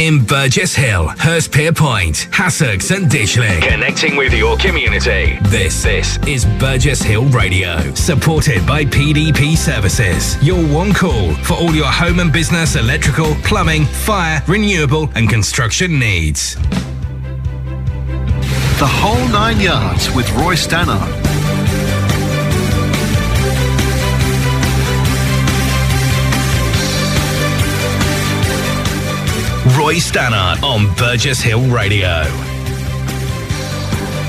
[0.00, 3.60] in Burgess Hill, Hurstpierpoint, Hassocks and Ditchling.
[3.60, 5.38] Connecting with your community.
[5.42, 10.42] This, this is Burgess Hill Radio, supported by PDP Services.
[10.42, 15.98] Your one call for all your home and business electrical, plumbing, fire, renewable and construction
[15.98, 16.54] needs.
[18.78, 21.19] The whole nine yards with Roy Stannard.
[29.80, 32.24] Roy Stannard on Burgess Hill Radio.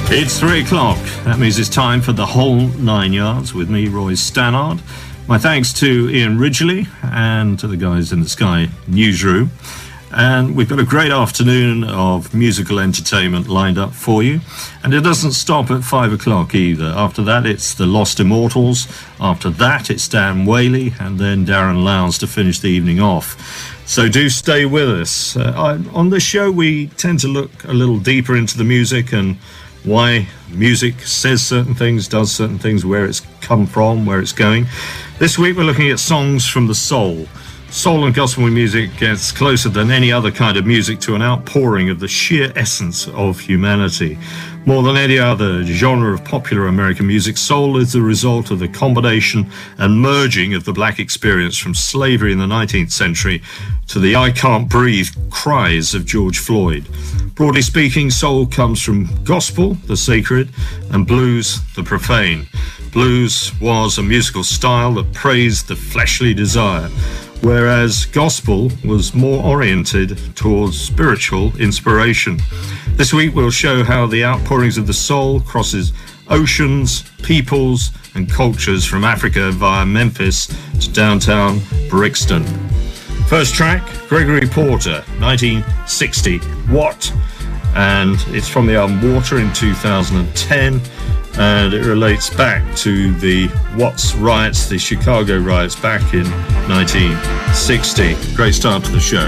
[0.07, 0.97] It's three o'clock.
[1.25, 4.81] That means it's time for the whole nine yards with me, Roy Stannard.
[5.27, 9.51] My thanks to Ian Ridgely and to the guys in the Sky newsroom.
[10.13, 14.41] And we've got a great afternoon of musical entertainment lined up for you.
[14.83, 16.85] And it doesn't stop at five o'clock either.
[16.85, 18.87] After that, it's The Lost Immortals.
[19.19, 23.79] After that, it's Dan Whaley and then Darren Lowndes to finish the evening off.
[23.85, 25.37] So do stay with us.
[25.37, 29.13] Uh, I, on this show, we tend to look a little deeper into the music
[29.13, 29.37] and
[29.83, 34.67] why music says certain things, does certain things, where it's come from, where it's going.
[35.19, 37.27] This week, we're looking at songs from the soul.
[37.71, 41.89] Soul and gospel music gets closer than any other kind of music to an outpouring
[41.89, 44.19] of the sheer essence of humanity.
[44.65, 48.67] More than any other genre of popular American music, soul is the result of the
[48.67, 53.41] combination and merging of the black experience from slavery in the 19th century
[53.87, 56.85] to the I can't breathe cries of George Floyd.
[57.35, 60.49] Broadly speaking, soul comes from gospel, the sacred,
[60.91, 62.47] and blues, the profane.
[62.91, 66.89] Blues was a musical style that praised the fleshly desire
[67.41, 72.39] whereas gospel was more oriented towards spiritual inspiration.
[72.95, 75.93] This week we'll show how the outpourings of the soul crosses
[76.29, 80.47] oceans, peoples, and cultures from Africa via Memphis
[80.79, 82.43] to downtown Brixton.
[83.27, 86.39] First track, Gregory Porter, 1960,
[86.69, 87.13] What?
[87.75, 90.81] And it's from the album Water in 2010
[91.41, 96.29] and it relates back to the Watts riots, the Chicago riots back in
[96.69, 98.35] 1960.
[98.35, 99.27] Great start to the show.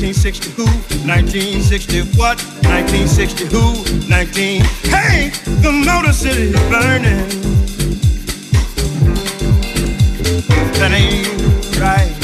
[0.00, 0.64] 1960 who?
[1.04, 2.40] 1960 what?
[2.64, 4.08] 1960 who?
[4.08, 4.62] 19.
[4.88, 5.28] Hey,
[5.60, 7.28] the Motor City is burning.
[10.80, 11.28] That ain't
[11.76, 12.16] right.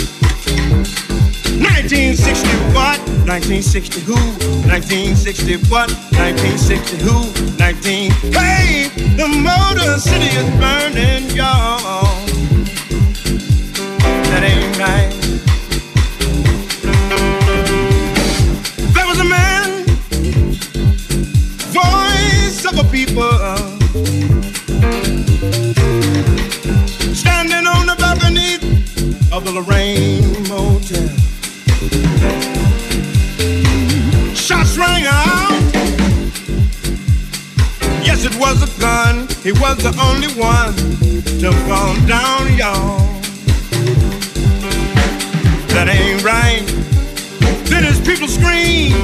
[1.60, 2.97] 1960 what?
[3.28, 4.16] 1960 who?
[4.72, 5.92] 1960 what?
[6.16, 7.28] 1960 who?
[7.59, 8.10] 19.
[8.32, 8.88] Hey,
[9.20, 12.25] the Motor City is burning, y'all.
[14.32, 15.16] That ain't right.
[29.47, 31.09] Of the Lorraine Motel.
[34.34, 35.51] Shots rang out.
[38.05, 39.29] Yes, it was a gun.
[39.43, 40.75] He was the only one
[41.41, 42.99] to fall down, y'all.
[45.75, 46.65] That ain't right.
[47.67, 48.95] Then his people scream.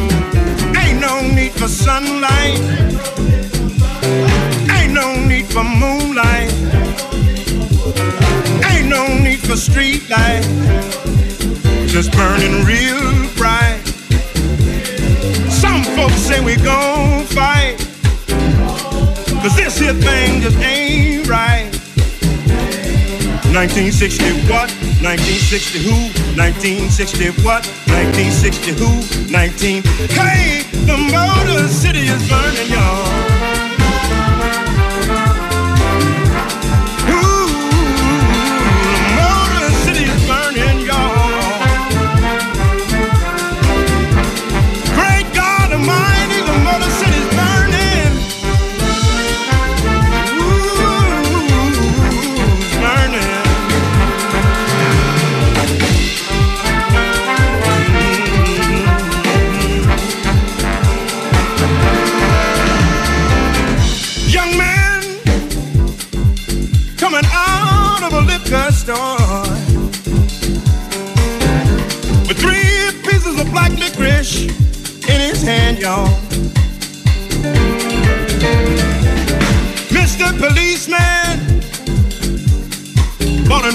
[0.76, 2.60] Ain't no need for sunlight.
[4.70, 6.61] Ain't no need for moonlight.
[9.52, 10.40] No street light.
[11.86, 13.82] Just burning real bright.
[15.50, 17.76] Some folks say we gon' fight.
[19.42, 21.68] Cause this here thing just ain't right.
[23.52, 24.72] 1960 what?
[25.04, 25.92] 1960 who?
[26.32, 27.66] 1960 what?
[27.92, 28.88] 1960 who?
[29.30, 29.82] 19.
[30.16, 33.41] Hey, the Motor City is burning, y'all.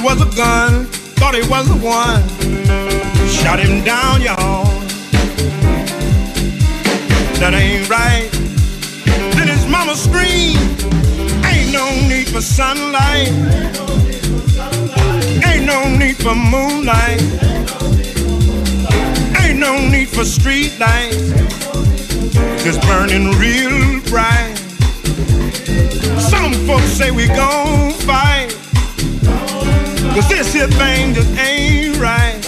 [0.07, 0.86] Was a gun,
[1.19, 2.24] thought he was the one.
[3.27, 4.63] Shot him down, y'all.
[7.42, 8.30] that ain't right.
[9.36, 10.63] Then his mama screamed,
[11.44, 13.36] ain't no need for sunlight.
[15.44, 17.19] Ain't no need for moonlight.
[19.44, 21.33] Ain't no need for street lights.
[22.63, 24.56] Just burning real bright.
[26.31, 28.47] Some folks say we gon' fight.
[30.18, 32.42] Cause this here thing just ain't right.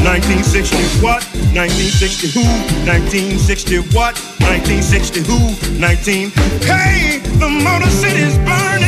[0.00, 1.22] 1960 what?
[1.52, 2.40] 1960 who?
[2.88, 4.16] 1960 what?
[4.40, 5.78] 1960 who?
[5.78, 6.30] 19.
[6.64, 8.79] Hey, the Motor City's burning.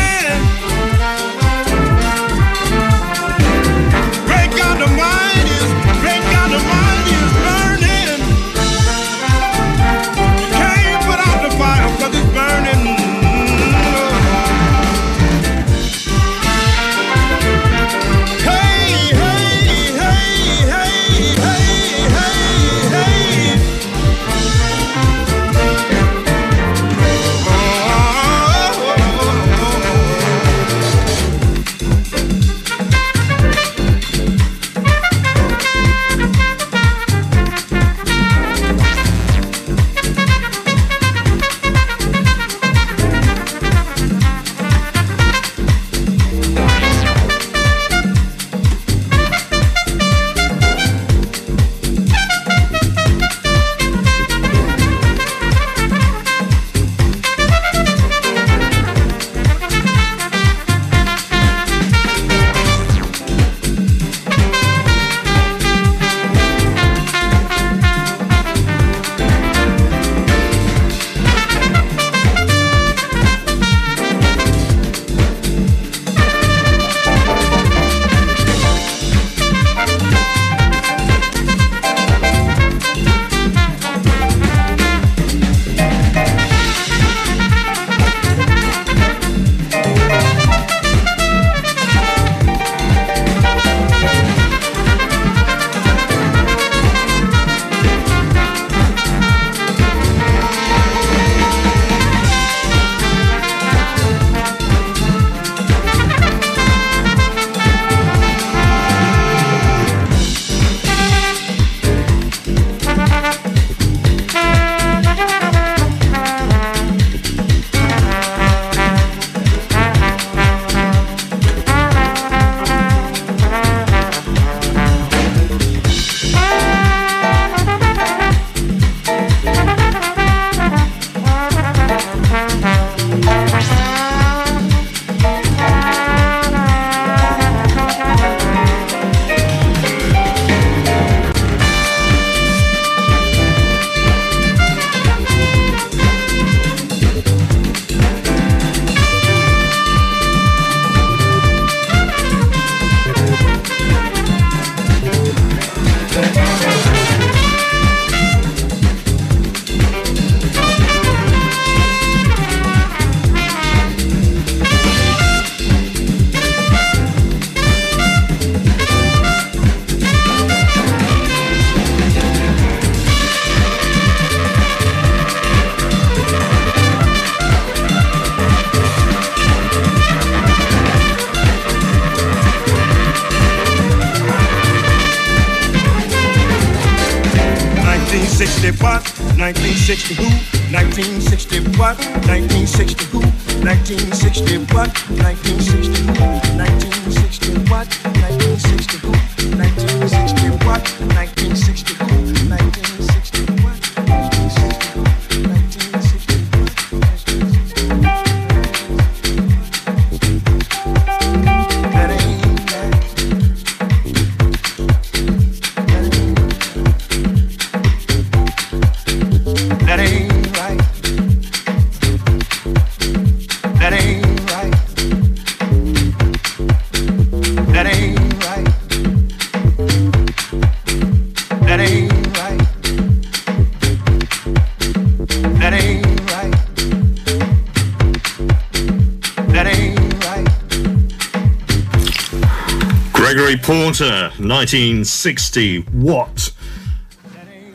[244.73, 245.83] 1960.
[245.93, 246.51] What?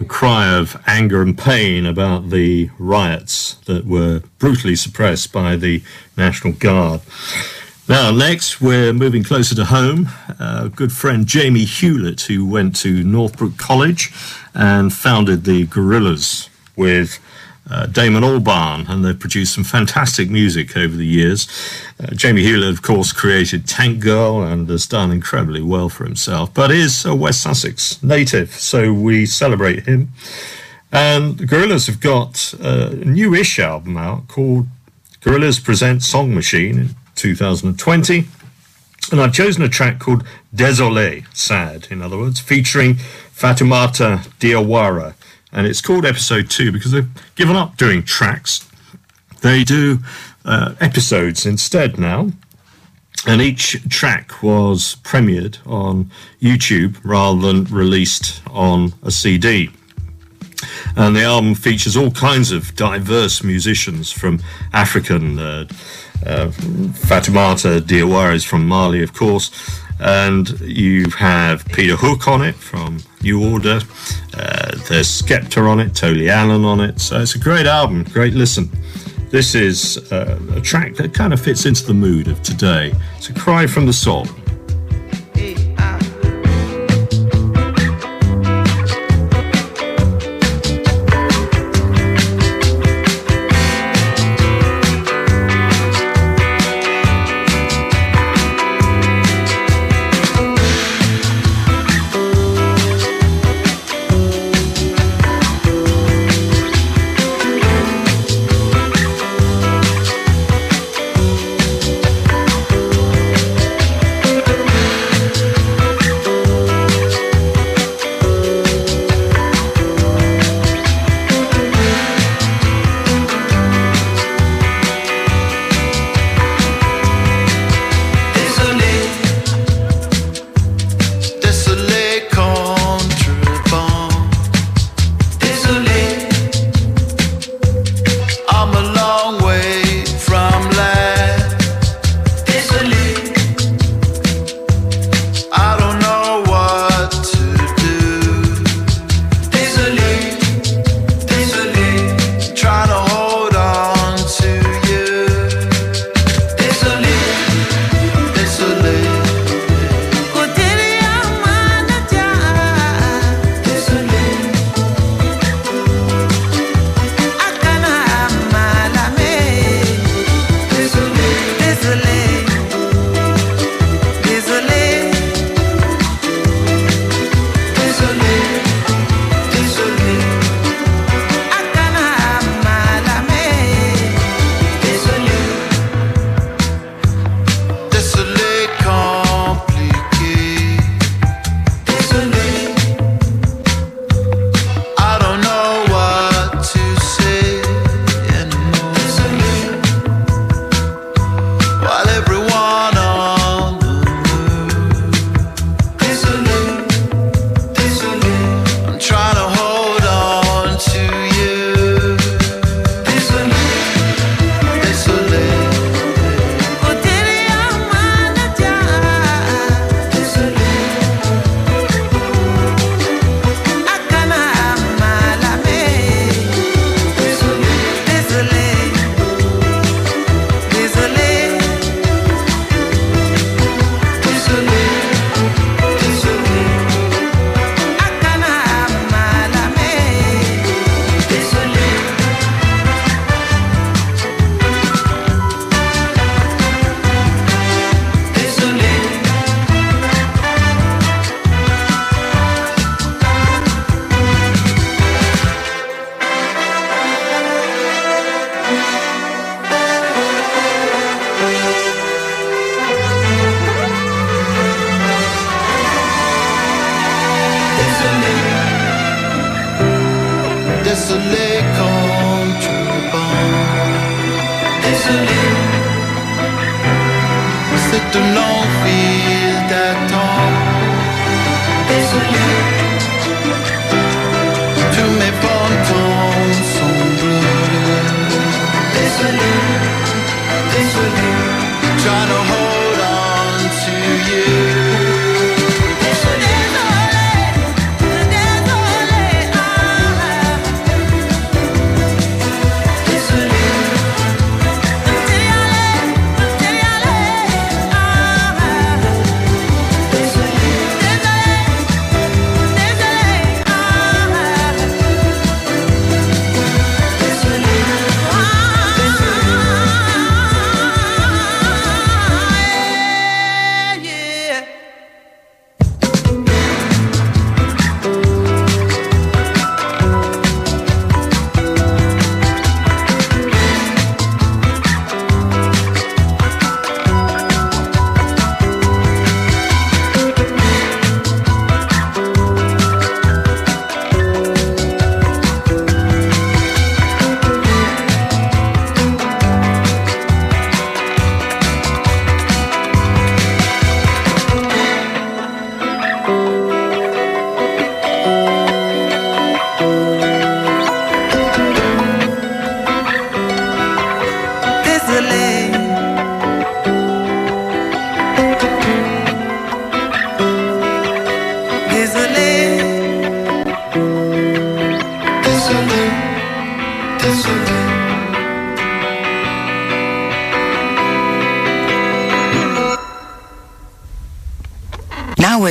[0.01, 5.83] A cry of anger and pain about the riots that were brutally suppressed by the
[6.17, 7.01] National Guard.
[7.87, 10.09] Now, next, we're moving closer to home.
[10.39, 14.11] Uh, good friend Jamie Hewlett, who went to Northbrook College
[14.55, 16.49] and founded the Gorillaz.
[16.75, 17.19] with
[17.69, 21.47] uh, Damon Albarn, and they've produced some fantastic music over the years.
[21.99, 26.53] Uh, Jamie Hewlett, of course, created Tank Girl and has done incredibly well for himself,
[26.53, 30.09] but is a West Sussex native, so we celebrate him.
[30.91, 34.67] And the Gorillaz have got a new-ish album out called
[35.21, 38.27] Gorillaz Present Song Machine in 2020.
[39.11, 45.13] And I've chosen a track called Désolé, sad, in other words, featuring Fatoumata Diawara,
[45.57, 48.69] and it's called episode two because they've given up doing tracks.
[49.41, 49.97] They do
[50.45, 52.29] uh, episodes instead now.
[53.25, 59.71] And each track was premiered on YouTube rather than released on a CD.
[60.95, 64.39] And the album features all kinds of diverse musicians from
[64.73, 65.67] African, uh,
[66.23, 66.51] uh,
[67.07, 69.49] Fatoumata Diawara is from Mali, of course,
[69.99, 73.79] and you have Peter Hook on it from New Order.
[74.33, 76.99] Uh, there's Skepta on it, Tony Allen on it.
[76.99, 78.69] So it's a great album, great listen.
[79.29, 82.93] This is uh, a track that kind of fits into the mood of today.
[83.17, 84.25] It's a cry from the soul.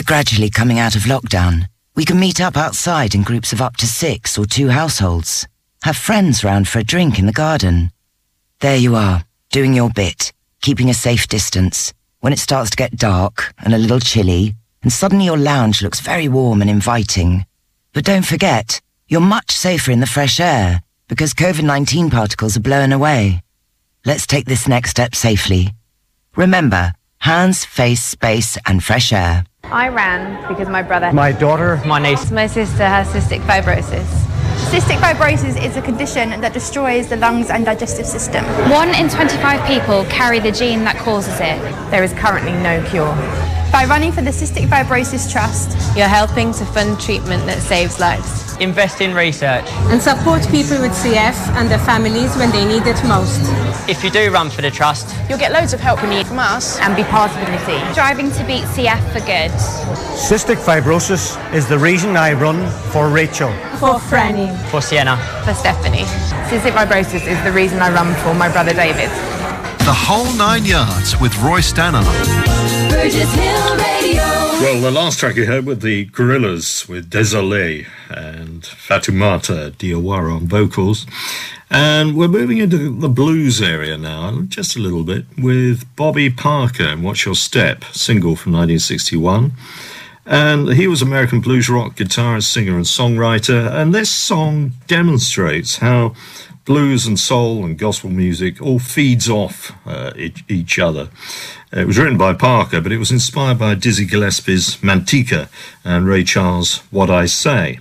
[0.07, 1.69] Gradually coming out of lockdown.
[1.97, 5.47] We can meet up outside in groups of up to six or two households.
[5.83, 7.91] Have friends round for a drink in the garden.
[8.61, 10.33] There you are, doing your bit,
[10.63, 11.93] keeping a safe distance.
[12.21, 16.01] When it starts to get dark and a little chilly, and suddenly your lounge looks
[16.01, 17.45] very warm and inviting.
[17.93, 22.93] But don't forget, you're much safer in the fresh air because COVID-19 particles are blown
[22.93, 23.43] away.
[24.05, 25.75] Let's take this next step safely.
[26.37, 29.45] Remember, hands, face, space, and fresh air.
[29.71, 34.07] I ran because my brother, my daughter, my niece, my sister has cystic fibrosis.
[34.71, 38.45] Cystic fibrosis is a condition that destroys the lungs and digestive system.
[38.71, 41.59] One in 25 people carry the gene that causes it.
[41.91, 43.15] There is currently no cure.
[43.77, 48.57] By running for the Cystic Fibrosis Trust, you're helping to fund treatment that saves lives
[48.59, 52.97] invest in research, and support people with CF and their families when they need it
[53.05, 53.39] most.
[53.87, 56.81] If you do run for the trust, you'll get loads of help from, from us
[56.81, 57.85] and be part of the team.
[57.93, 59.51] Driving to beat CF for good.
[60.17, 66.09] Cystic fibrosis is the reason I run for Rachel, for Franny, for Sienna, for Stephanie.
[66.49, 69.11] Cystic fibrosis is the reason I run for my brother David.
[69.87, 72.05] The whole nine yards with Roy Stannard.
[72.91, 74.25] Burgess Hill Radio.
[74.61, 80.49] Well, the last track you heard with the Gorillaz with Désolé and Fatoumata Diawara on
[80.49, 81.07] vocals.
[81.71, 86.83] And we're moving into the blues area now, just a little bit, with Bobby Parker
[86.83, 89.53] and Watch Your Step, single from 1961.
[90.27, 93.73] And he was American blues rock guitarist, singer, and songwriter.
[93.73, 96.17] And this song demonstrates how
[96.67, 100.13] blues and soul and gospel music all feeds off uh,
[100.49, 101.09] each other.
[101.73, 105.49] It was written by Parker, but it was inspired by Dizzy Gillespie's Manteca
[105.85, 107.79] and Ray Charles' What I Say.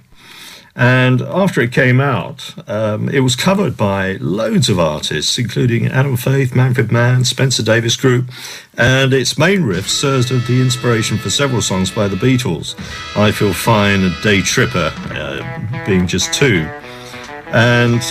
[0.78, 6.18] And after it came out, um, it was covered by loads of artists, including Adam
[6.18, 8.30] Faith, Manfred Mann, Spencer Davis Group,
[8.78, 12.76] and its main riff serves as the inspiration for several songs by the Beatles.
[13.16, 16.70] I Feel Fine and Day Tripper uh, being just two.
[17.56, 18.04] And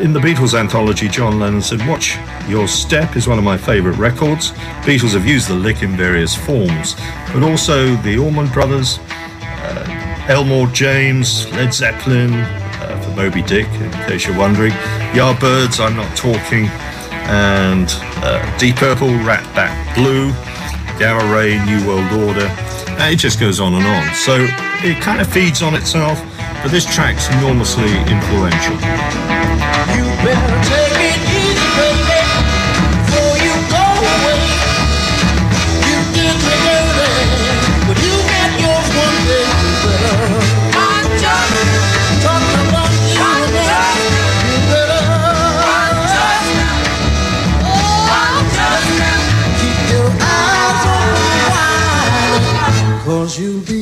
[0.00, 2.16] in the Beatles anthology, John Lennon said, Watch
[2.48, 4.52] Your Step is one of my favourite records.
[4.86, 6.94] Beatles have used the lick in various forms,
[7.30, 8.98] but also the Allman Brothers,
[9.42, 14.72] uh, Elmore James, Led Zeppelin, uh, for Moby Dick, in case you're wondering,
[15.12, 16.64] Yardbirds, I'm Not Talking,
[17.28, 17.88] and
[18.24, 20.30] uh, Deep Purple, Rat Bat Blue,
[20.98, 22.46] Gamma Ray, New World Order.
[22.96, 24.14] And it just goes on and on.
[24.14, 24.46] So
[24.82, 26.18] it kind of feeds on itself
[26.66, 28.76] but this track's enormously influential.
[53.36, 53.75] say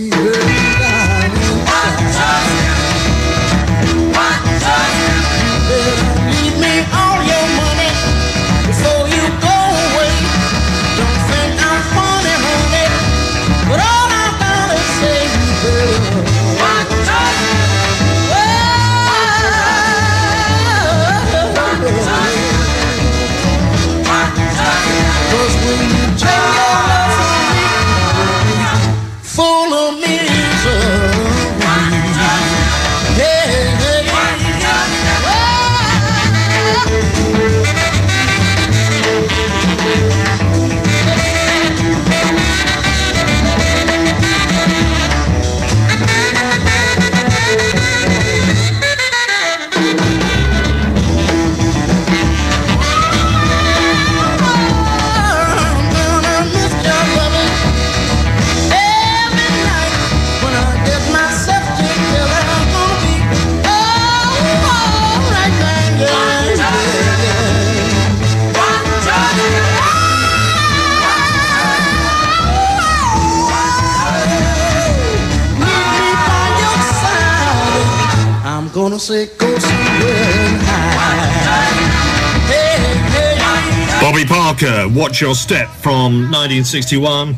[84.95, 87.35] Watch Your Step from 1961.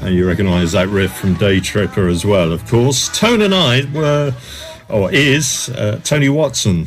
[0.00, 3.08] And you recognise that riff from Day Tripper as well, of course.
[3.08, 4.32] Tones and I were,
[4.88, 6.86] or is, uh, Toni Watson,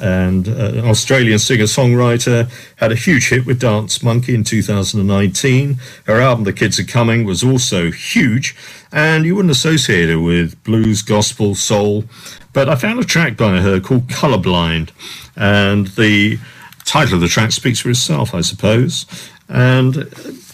[0.00, 5.78] and uh, an Australian singer songwriter, had a huge hit with Dance Monkey in 2019.
[6.04, 8.56] Her album, The Kids Are Coming, was also huge,
[8.90, 12.04] and you wouldn't associate her with blues, gospel, soul.
[12.54, 14.90] But I found a track by her called Colorblind,
[15.36, 16.38] and the
[16.86, 19.04] title of the track speaks for itself, I suppose.
[19.50, 19.94] And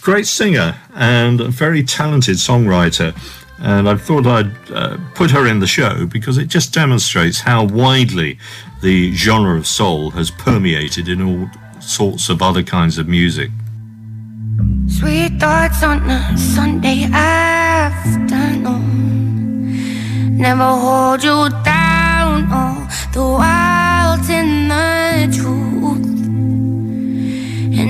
[0.01, 3.15] great singer and a very talented songwriter.
[3.59, 7.65] And I thought I'd uh, put her in the show because it just demonstrates how
[7.65, 8.37] widely
[8.81, 13.51] the genre of soul has permeated in all sorts of other kinds of music.
[14.87, 18.47] Sweet thoughts on a Sunday afternoon.
[20.37, 24.23] Never hold you down, all the wild
[25.27, 25.66] the truth.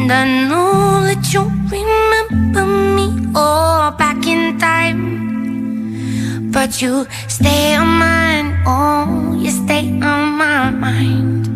[0.10, 2.66] And I know that you remember
[2.96, 6.50] me all back in time.
[6.50, 11.48] But you stay on mine, oh, you stay on my mind.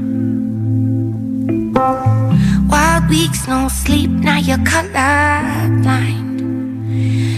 [2.69, 6.41] Wild weeks, no sleep, now you're colorblind.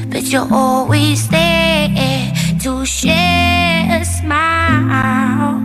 [0.10, 5.62] But you're always there to share a smile.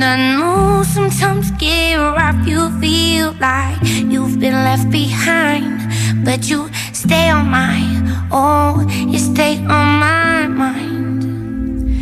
[0.00, 5.90] And I know sometimes get rough, you feel like you've been left behind.
[6.24, 7.82] But you stay on my,
[8.30, 11.98] oh, you stay on my mind.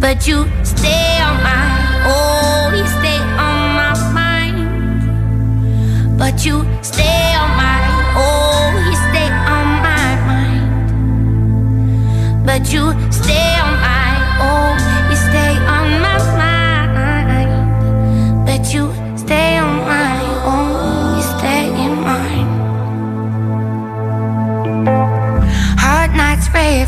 [0.00, 1.66] But you stay on my,
[2.06, 4.70] oh, you stay on my mind.
[6.16, 7.82] But you stay on my,
[8.14, 10.70] oh, you stay on my mind.
[12.46, 13.79] But you stay on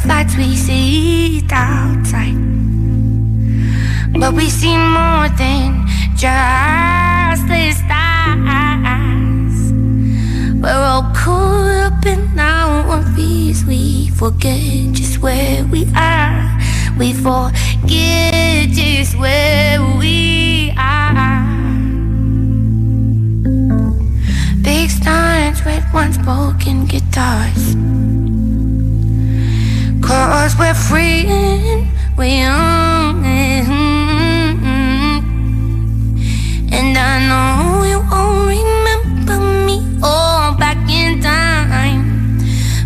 [0.06, 2.36] lights, we sit outside.
[4.18, 5.86] But we see more than
[6.16, 9.72] just the stars.
[10.60, 13.64] We're all caught up in our own fears.
[13.64, 16.58] We forget just where we are.
[16.98, 21.42] We forget just where we are.
[24.62, 27.74] Big steins, with one broken guitars.
[30.52, 31.86] Cause we're free and
[32.18, 33.24] we're young.
[33.64, 34.58] Hmm.
[36.70, 42.38] And I know you won't remember me all back in time.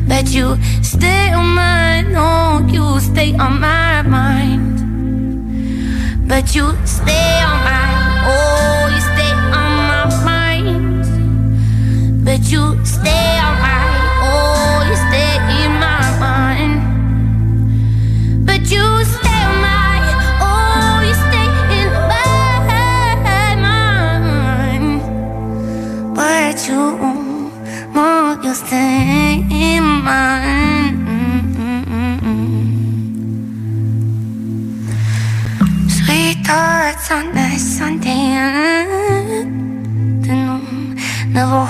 [0.07, 4.79] But you stay on my, no, you stay on my mind.
[6.29, 11.05] But you stay on my, oh, you stay on my mind.
[12.25, 13.76] But you stay on my,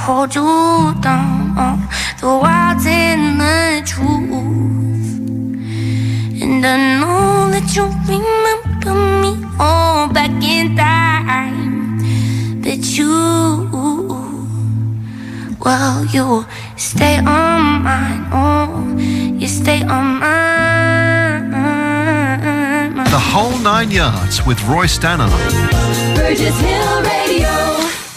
[0.07, 1.89] hold you down.
[2.21, 5.19] The wild's in the truth.
[6.43, 11.99] And I know that you remember me all back in time.
[12.63, 13.13] But you,
[15.65, 18.23] well, you stay on mine.
[18.31, 18.97] Oh,
[19.41, 21.51] you stay on mine.
[23.17, 25.33] The whole nine yards with Roy Stannard.
[26.15, 27.66] Burgess Hill Radio.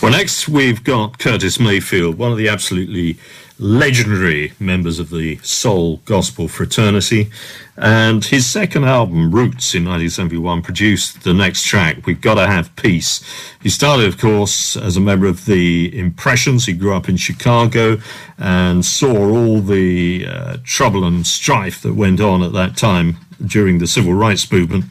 [0.10, 3.20] Well, next we've got Curtis Mayfield, one of the absolutely
[3.60, 7.30] legendary members of the soul gospel fraternity.
[7.78, 13.24] And his second album, Roots, in 1971, produced the next track, We've Gotta Have Peace.
[13.62, 16.66] He started, of course, as a member of the Impressions.
[16.66, 18.00] He grew up in Chicago
[18.40, 23.78] and saw all the uh, trouble and strife that went on at that time during
[23.78, 24.86] the civil rights movement.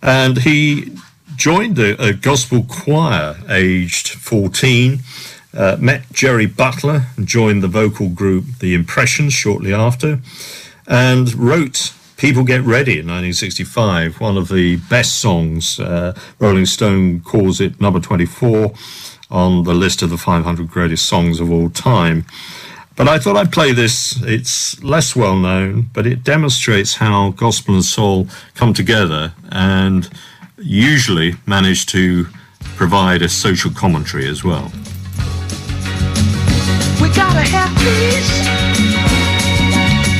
[0.00, 0.96] And he
[1.36, 5.00] joined a, a gospel choir aged 14.
[5.56, 10.18] Uh, met Jerry Butler and joined the vocal group The Impressions shortly after,
[10.88, 15.78] and wrote People Get Ready in 1965, one of the best songs.
[15.78, 18.74] Uh, Rolling Stone calls it number 24
[19.30, 22.24] on the list of the 500 greatest songs of all time.
[22.96, 24.22] But I thought I'd play this.
[24.22, 30.08] It's less well known, but it demonstrates how gospel and soul come together and
[30.58, 32.26] usually manage to
[32.76, 34.70] provide a social commentary as well.
[37.00, 38.32] We gotta have peace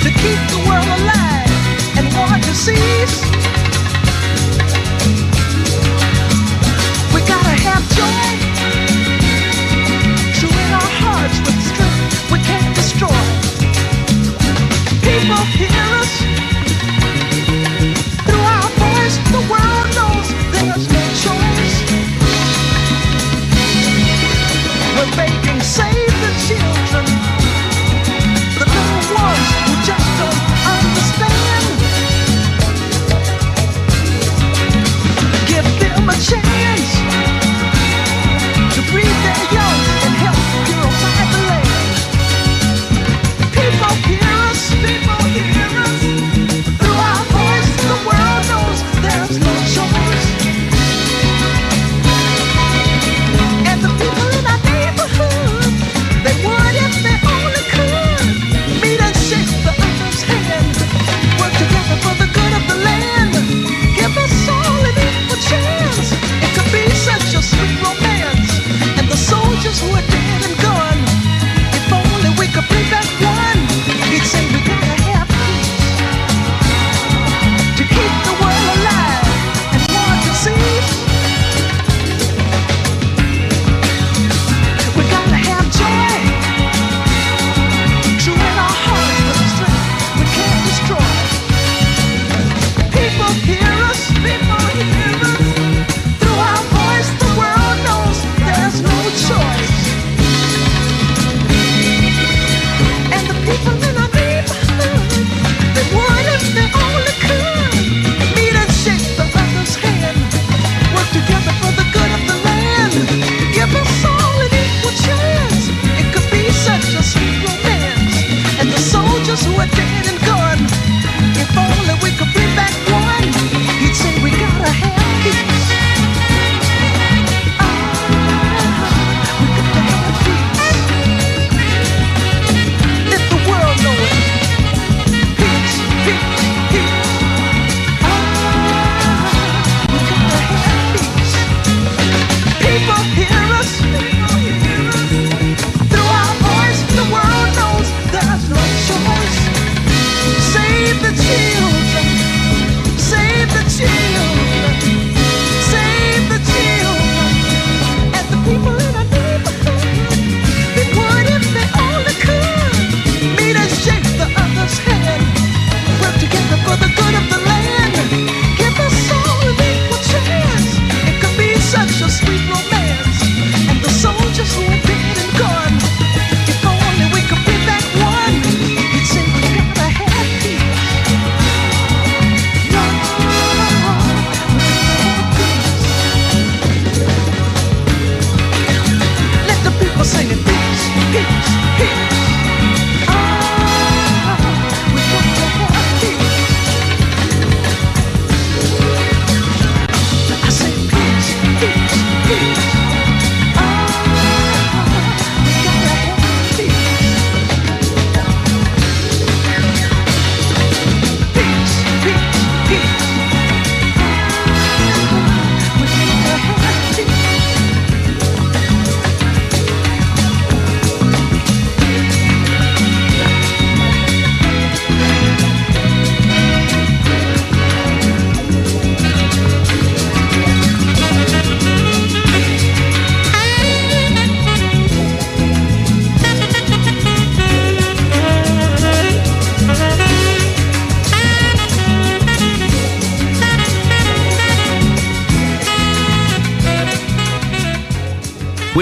[0.03, 3.54] to keep the world alive and to cease.
[25.77, 26.04] Begging,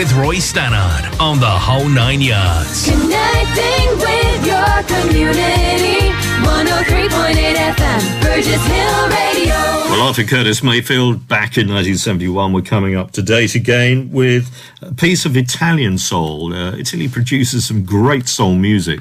[0.02, 2.90] with Roy Stannard on the whole nine yards.
[2.90, 6.10] Connecting with your community.
[6.42, 9.54] 103.8 FM, Burgess Hill Radio.
[9.54, 14.92] Well, Arthur Curtis Mayfield, back in 1971, we're coming up to date again with a
[14.92, 16.52] piece of Italian soul.
[16.52, 18.98] Uh, Italy produces some great soul music,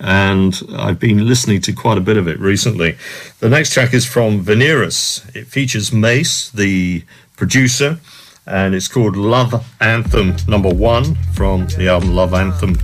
[0.00, 2.98] and I've been listening to quite a bit of it recently.
[3.40, 5.34] The next track is from Venerus.
[5.34, 7.04] It features Mace, the
[7.36, 7.98] producer,
[8.46, 12.76] and it's called Love Anthem Number One from the album Love Anthem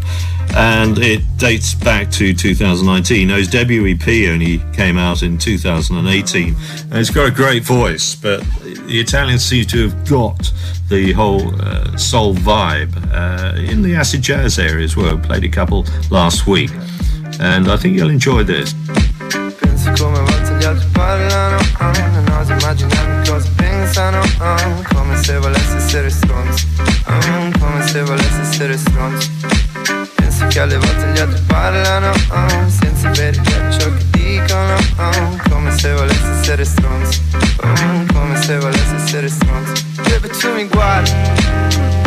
[0.56, 3.28] and it dates back to 2019.
[3.28, 6.48] Now, his debut EP only came out in 2018,
[6.82, 10.52] and it's got a great voice, but the Italians seem to have got
[10.88, 15.18] the whole uh, soul vibe uh, in the acid jazz area as well.
[15.18, 16.70] Played a couple last week,
[17.40, 18.74] and I think you'll enjoy this.
[23.88, 26.66] Pensano uh, come se volessi essere stronzi
[27.06, 29.30] uh, come se volessi essere stronzi
[30.14, 34.76] penso che alle volte gli altri parlano uh, senza verificare ciò che dicono
[35.48, 37.22] come se volessi essere stronzi
[38.12, 41.97] come se volessi essere stronzi Baby tu mi guardi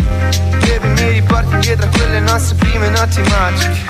[0.59, 3.89] Baby mi riporti indietro a quelle nostre prime notti magiche.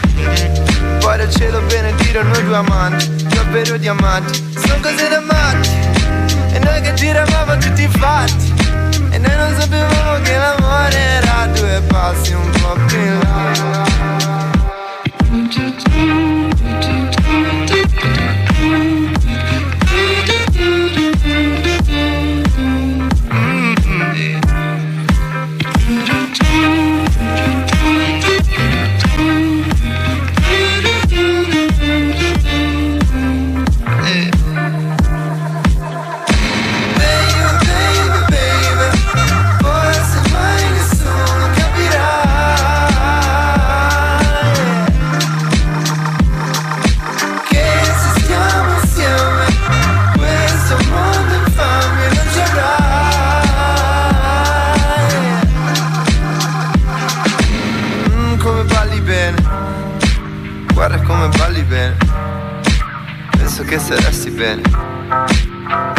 [1.00, 4.54] Poi dal cielo benedire noi due amanti Davvero diamanti.
[4.58, 5.70] Sono cose da matti
[6.54, 8.54] e noi che giravamo tutti fatti.
[9.10, 13.91] E noi non sapevamo che l'amore era due passi un po' più in
[63.72, 64.62] che saresti bene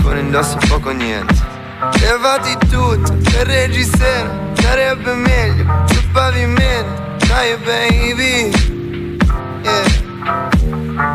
[0.03, 1.35] Con indosso poco niente.
[2.01, 8.51] Levati tutto per reggiseno Sarebbe meglio sul pavimento Dai baby.
[9.63, 11.15] Yeah.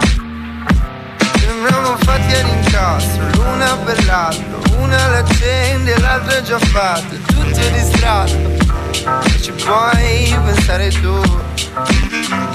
[1.37, 7.71] Sembriamo fatti all'incastro L'una per l'altro Una l'accende e l'altra è già fatta Tutto è
[7.71, 8.35] distratto
[9.25, 11.21] E ci puoi pensare tu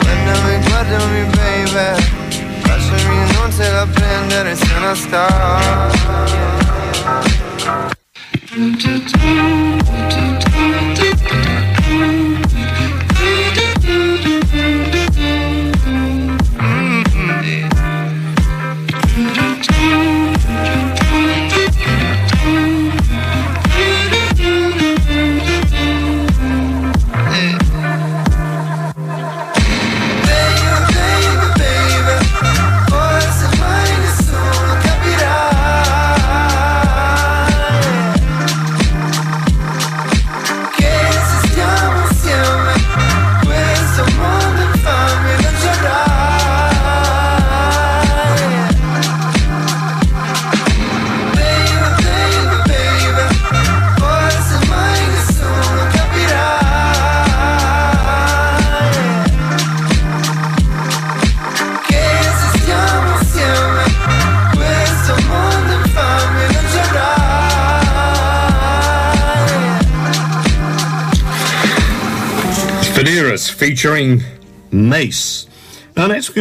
[0.01, 2.31] Guardami, guardami baby
[2.91, 6.62] Lasciami non se la prendere se non sta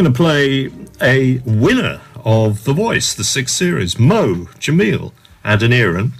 [0.02, 0.68] going to play
[1.00, 5.12] a winner of The Voice, the sixth series, Mo, Jamil,
[5.44, 6.10] Adeniran.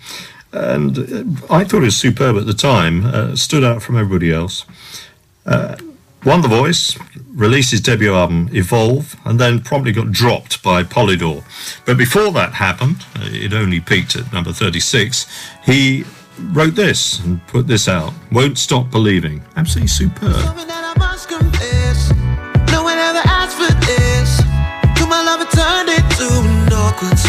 [0.53, 4.33] And uh, I thought it was superb at the time, uh, stood out from everybody
[4.33, 4.67] else.
[5.45, 5.75] Uh,
[6.25, 6.97] won The Voice,
[7.35, 11.43] released his debut album, Evolve, and then promptly got dropped by Polydor.
[11.85, 15.27] But before that happened, uh, it only peaked at number 36,
[15.65, 16.05] he
[16.39, 19.43] wrote this and put this out Won't Stop Believing.
[19.57, 20.57] Absolutely superb.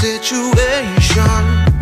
[0.04, 1.73] Situation.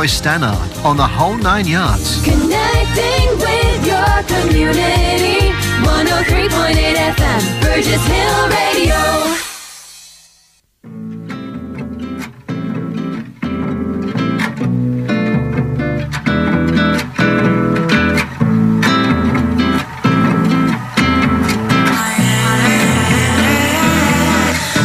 [0.00, 2.24] Roy Stannard on the whole nine yards.
[2.24, 5.52] Connecting with your community.
[5.84, 8.96] 103.8 FM, Burgess Hill Radio.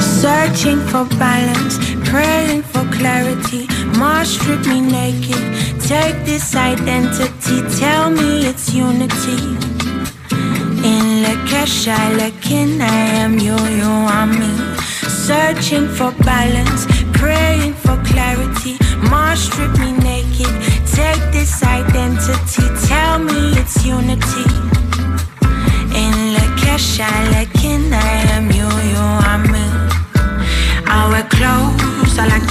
[0.02, 1.75] Searching for balance, praying for
[2.98, 3.68] clarity
[3.98, 5.44] Mars strip me naked.
[5.82, 9.40] Take this identity, tell me it's unity.
[10.92, 14.52] In Lakesha, Lakin, I am you, you are me.
[15.26, 18.78] Searching for balance, praying for clarity.
[19.10, 20.54] Mars strip me naked.
[20.98, 24.46] Take this identity, tell me it's unity.
[26.02, 29.66] In Lakesha, Lakin, I am you, you are me.
[31.16, 32.45] Wear clothes, I like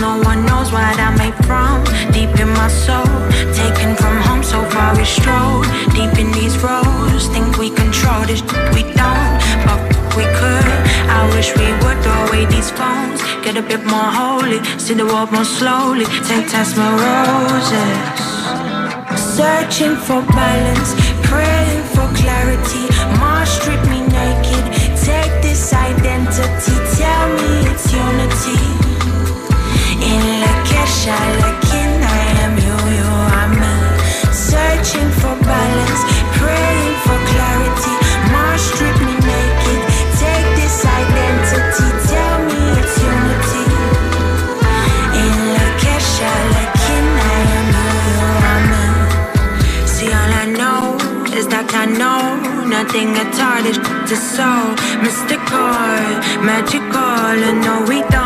[0.00, 1.84] no one knows what I'm made from.
[2.12, 3.04] Deep in my soul,
[3.52, 5.62] taken from home, so far we stroll.
[5.92, 8.42] Deep in these roads, think we control this,
[8.74, 9.34] we don't,
[9.66, 9.80] but
[10.16, 10.68] we could.
[11.18, 15.06] I wish we would throw away these phones, get a bit more holy, see the
[15.06, 16.06] world more slowly.
[16.28, 17.98] Take test my roses.
[19.36, 20.94] Searching for balance,
[21.28, 22.84] praying for clarity.
[23.18, 24.64] Mars strip me naked.
[24.96, 28.83] Take this identity, tell me it's unity.
[52.94, 53.62] Nothing at all.
[53.62, 53.78] This
[54.12, 54.50] is so
[55.02, 55.58] mystical,
[56.42, 58.23] magical, and no, we don't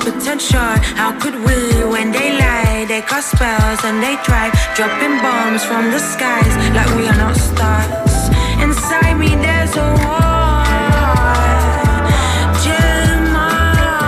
[0.00, 0.72] potential.
[1.00, 5.90] How could we, when they lie, they cast spells and they try dropping bombs from
[5.90, 8.30] the skies like we are not stars.
[8.64, 10.64] Inside me, there's a war.
[12.64, 14.00] Jeremiah,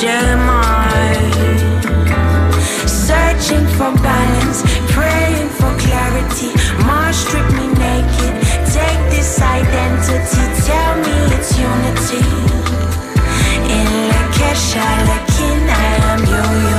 [0.00, 1.20] Jeremiah,
[2.86, 4.60] searching for balance,
[4.94, 6.50] praying for clarity.
[7.12, 8.34] Strip me naked.
[8.72, 11.91] Take this identity, tell me it's unity.
[12.14, 15.80] In Lakesha, Lakin, I
[16.12, 16.71] am you,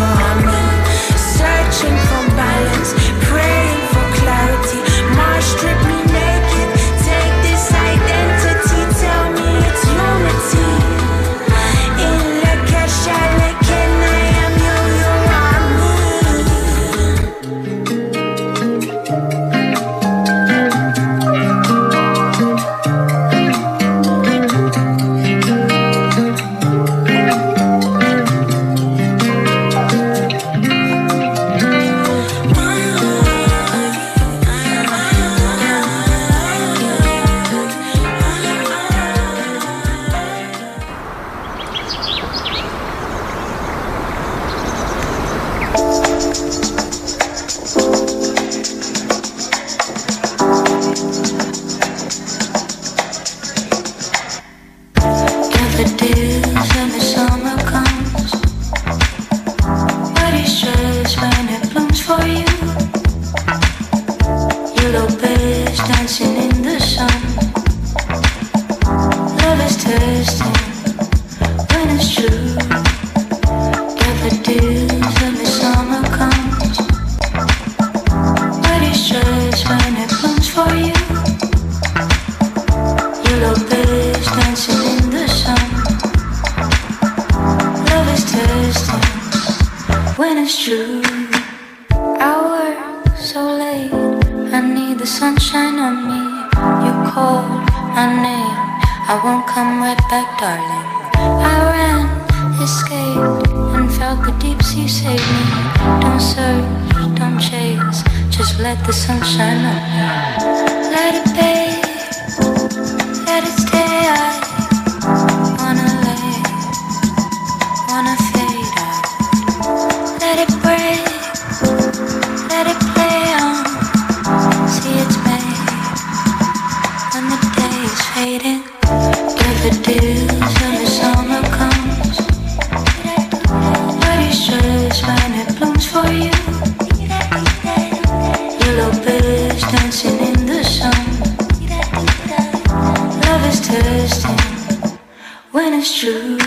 [146.03, 146.42] true.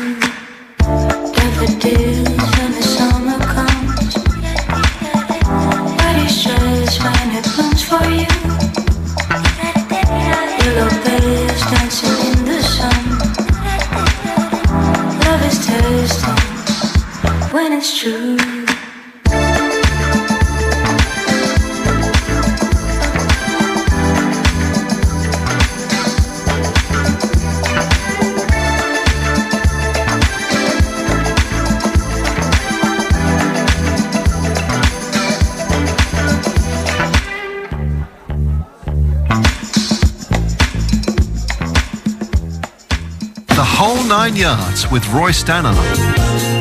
[44.36, 45.74] Yards with Roy Stannard.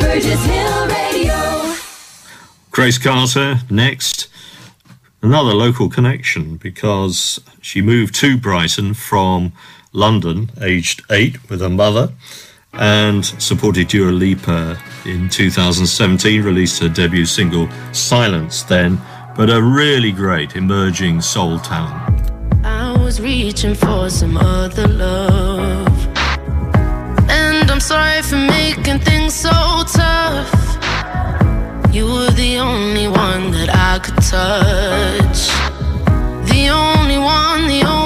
[0.00, 1.74] Burgess Hill Radio.
[2.70, 4.28] Grace Carter next.
[5.20, 9.52] Another local connection because she moved to Brighton from
[9.92, 12.12] London, aged eight, with her mother,
[12.72, 16.42] and supported Dua Lipa in 2017.
[16.42, 18.98] Released her debut single "Silence" then,
[19.36, 22.30] but a really great emerging soul talent.
[22.64, 25.95] I was reaching for some other love.
[28.28, 29.50] For making things so
[29.86, 30.50] tough.
[31.92, 35.46] You were the only one that I could touch.
[36.50, 38.05] The only one, the only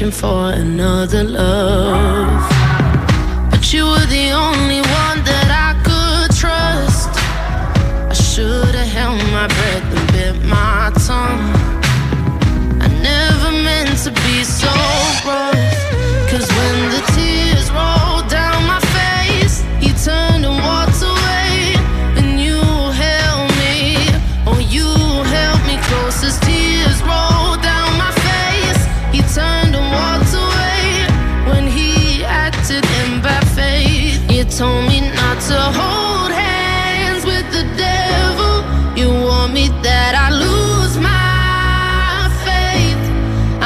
[0.00, 2.27] was reaching for another love.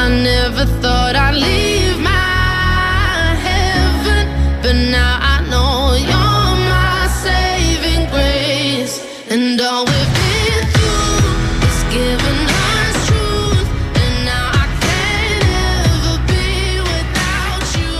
[0.04, 4.26] I never thought I'd leave my heaven,
[4.60, 8.98] but now I know you're my saving grace.
[9.30, 13.68] And all we've been through is given us truth,
[14.02, 17.94] and now I can't ever be without you.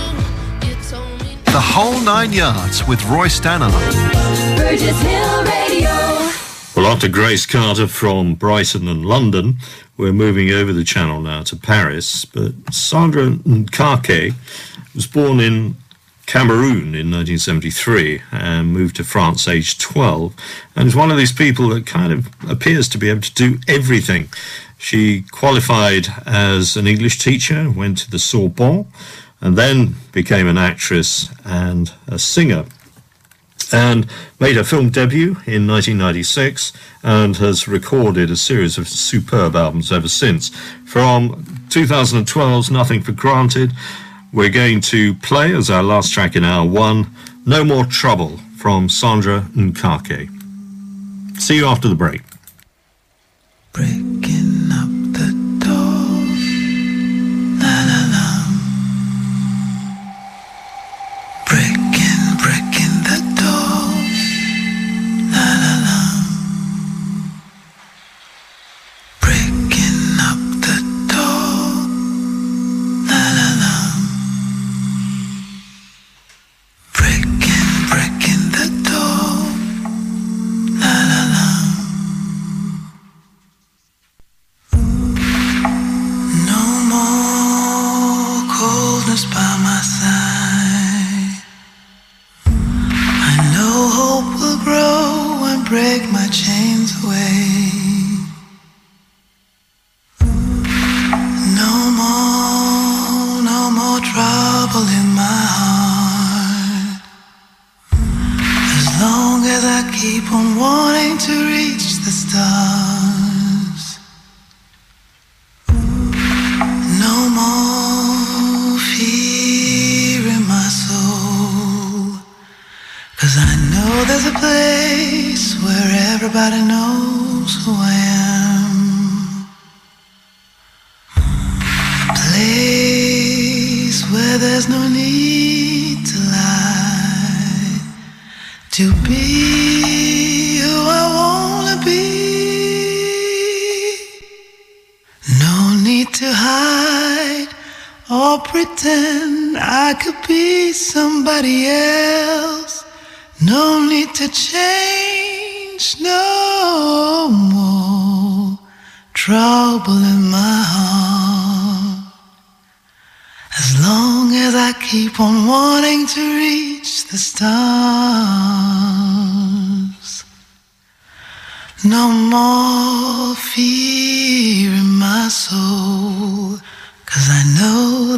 [0.67, 1.39] You told me.
[1.45, 3.71] The whole nine yards with Roy Stannard.
[4.59, 5.95] Burgess Hill Radio.
[6.75, 9.59] Well, after Grace Carter from Brighton and London,
[10.03, 12.25] we're moving over the channel now to Paris.
[12.25, 14.35] But Sandra Nkake
[14.95, 15.77] was born in
[16.27, 20.35] Cameroon in 1973 and moved to France aged 12
[20.75, 23.59] and is one of these people that kind of appears to be able to do
[23.69, 24.29] everything.
[24.77, 28.87] She qualified as an English teacher, went to the Sorbonne,
[29.41, 32.65] and then became an actress and a singer
[33.73, 34.07] and
[34.39, 40.09] made her film debut in 1996 and has recorded a series of superb albums ever
[40.09, 40.51] since.
[40.85, 43.73] From 2012's Nothing for Granted,
[44.33, 47.15] we're going to play as our last track in hour one,
[47.47, 50.29] No More Trouble from Sandra Nkake.
[51.41, 52.23] See you after the break.
[53.73, 54.52] Breaking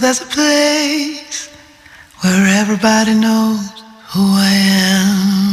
[0.04, 1.48] there's a place
[2.20, 3.70] where everybody knows
[4.12, 5.43] who I am.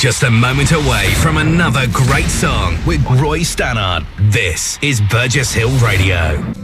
[0.00, 4.06] just a moment away from another great song with Roy Stannard.
[4.32, 6.59] This is Burgess Hill Radio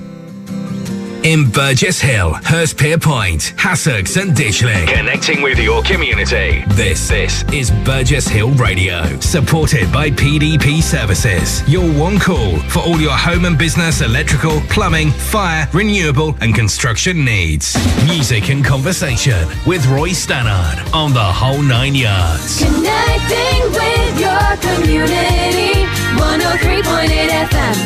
[1.26, 4.86] in Burgess Hill, Hurstpierpoint, Hassocks and Ditchling.
[4.86, 6.62] Connecting with your community.
[6.68, 11.68] This, this is Burgess Hill Radio, supported by PDP Services.
[11.68, 17.24] Your one call for all your home and business electrical, plumbing, fire, renewable and construction
[17.24, 17.74] needs.
[18.06, 22.58] Music and conversation with Roy Stannard on the whole nine yards.
[22.62, 25.86] Connecting with your community.
[26.14, 27.85] 103.8 FM.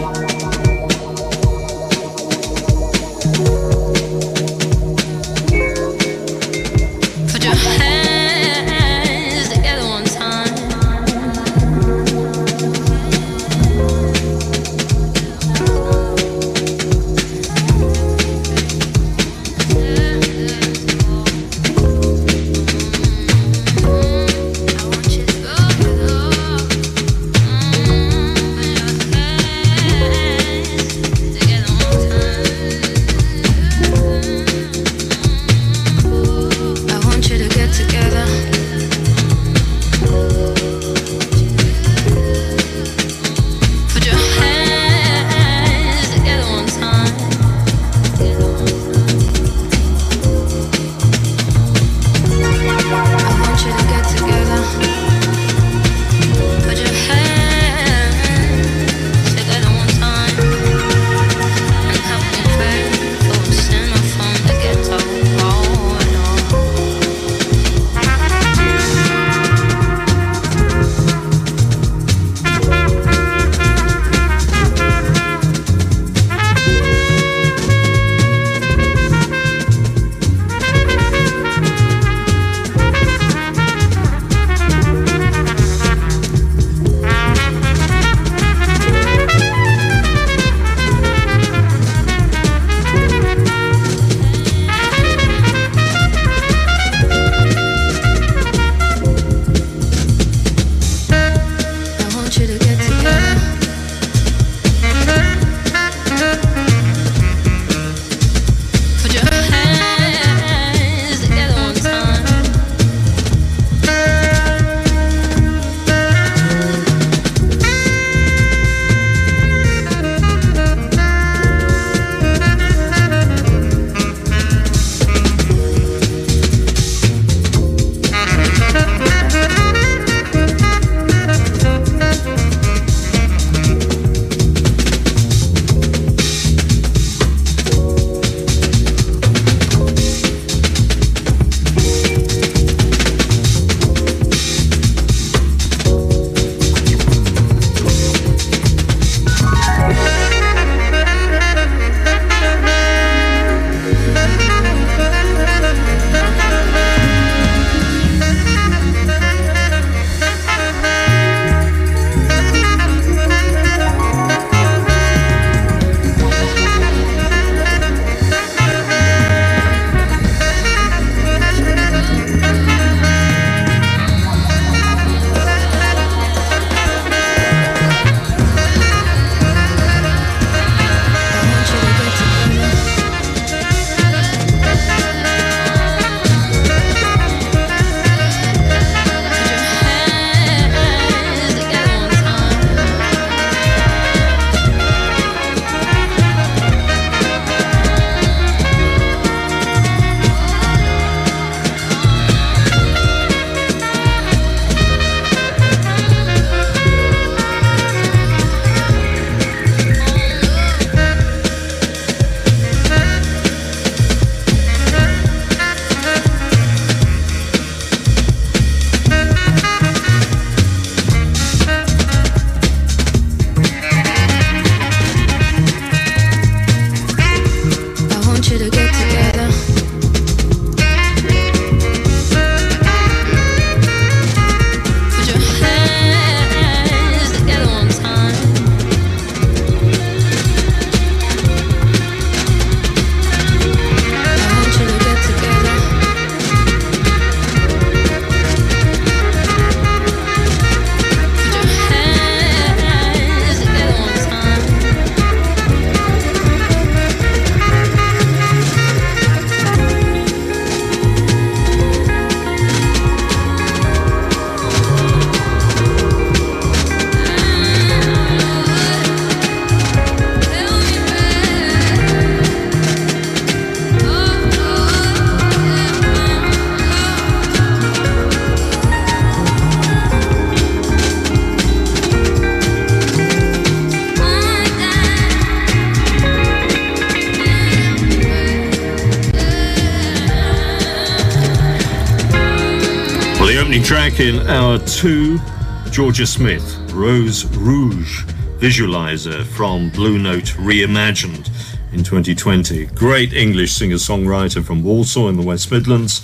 [296.11, 298.25] Jorja Smith, Rose Rouge
[298.59, 301.49] Visualizer from Blue Note Reimagined
[301.93, 302.87] in 2020.
[302.87, 306.19] Great English singer songwriter from Walsall in the West Midlands.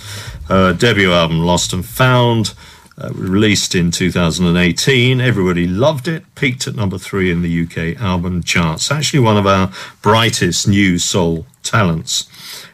[0.48, 2.52] Her debut album, Lost and Found,
[2.98, 5.22] uh, released in 2018.
[5.22, 8.92] Everybody loved it, peaked at number three in the UK album charts.
[8.92, 9.72] Actually, one of our
[10.02, 12.28] brightest new soul talents.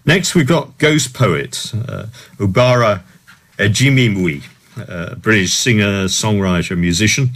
[0.04, 2.06] Next, we've got Ghostpoet, uh,
[2.38, 3.02] Obaro
[3.56, 4.48] Ejimiwe, uh,
[5.24, 7.30] British singer, songwriter, musician,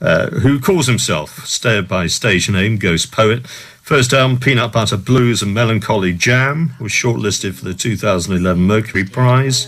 [0.00, 3.46] uh, who calls himself, Stay by stage name, Ghostpoet.
[3.46, 9.66] First album, Peanut Butter Blues and Melancholy Jam, was shortlisted for the 2011 Mercury Prize.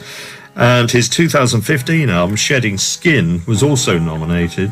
[0.56, 4.70] And his 2015 album, Shedding Skin, was also nominated.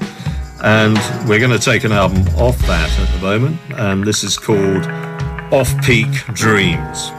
[0.63, 3.59] And we're going to take an album off that at the moment.
[3.71, 4.85] And this is called
[5.53, 7.11] Off Peak Dreams.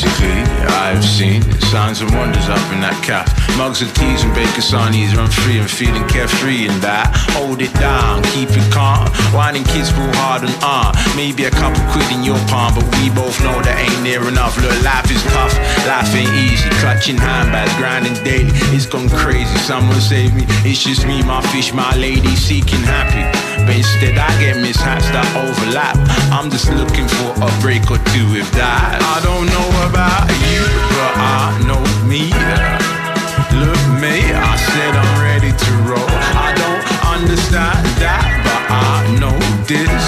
[0.00, 0.40] Basically,
[0.80, 3.28] I've seen signs and wonders up in that cap.
[3.60, 7.12] Mugs of teas and bacon sunnies run free and feeling carefree in that.
[7.36, 9.12] Hold it down, keep it calm.
[9.36, 10.96] Whining kids pull hard and on.
[11.20, 14.56] Maybe a couple quid in your palm, but we both know that ain't near enough.
[14.56, 15.52] Look, life is tough,
[15.84, 16.72] life ain't easy.
[16.80, 18.56] Clutching handbags, grinding daily.
[18.72, 20.48] It's gone crazy, someone save me.
[20.64, 23.28] It's just me, my fish, my lady, seeking happy.
[23.66, 25.96] But instead, I get mishaps that overlap.
[26.32, 28.98] I'm just looking for a break or two, if that.
[29.00, 30.62] I don't know about you,
[30.96, 32.30] but I know me.
[33.58, 36.12] Look me, I said I'm ready to roll.
[36.38, 36.84] I don't
[37.18, 39.36] understand that, but I know
[39.66, 40.04] this.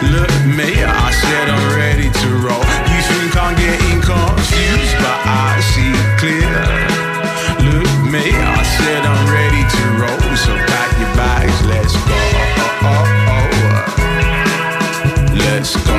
[0.14, 2.64] Look me, I said I'm ready to roll.
[2.90, 7.00] You think I'm getting confused, but I see clear.
[7.70, 8.59] Look me, I
[11.20, 12.18] bags, let's go.
[15.44, 15.96] Let's go.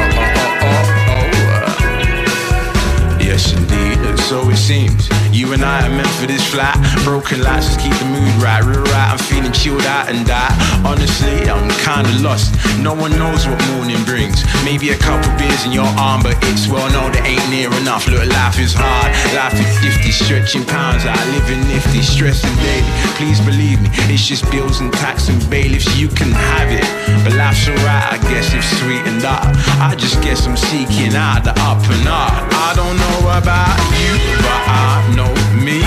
[3.19, 5.20] Yes, indeed, so it seems.
[5.51, 6.79] And I are meant for this flat.
[7.03, 8.63] Broken lights just keep the mood right.
[8.63, 10.55] Real right, I'm feeling chilled out and that.
[10.87, 12.55] Honestly, I'm kinda lost.
[12.79, 14.47] No one knows what morning brings.
[14.63, 18.07] Maybe a couple beers in your arm, but it's well known that ain't near enough.
[18.07, 19.11] Look, life is hard.
[19.35, 21.19] Life is 50, stretching pounds out.
[21.35, 22.87] Living nifty, stressing daily.
[23.19, 25.91] Please believe me, it's just bills and tax and bailiffs.
[25.99, 26.87] You can have it,
[27.27, 29.43] but life's alright, I guess, if sweetened up.
[29.83, 32.31] I just guess I'm seeking out the up and up.
[32.55, 35.79] I don't know about you, but I know me.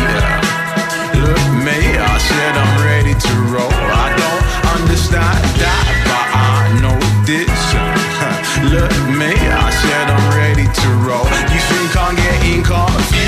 [1.24, 3.72] Look me, I said I'm ready to roll.
[3.72, 4.44] I don't
[4.76, 7.48] understand that, but I know this.
[8.72, 11.26] Look me, I said I'm ready to roll.
[11.52, 13.24] You think I'm getting confused,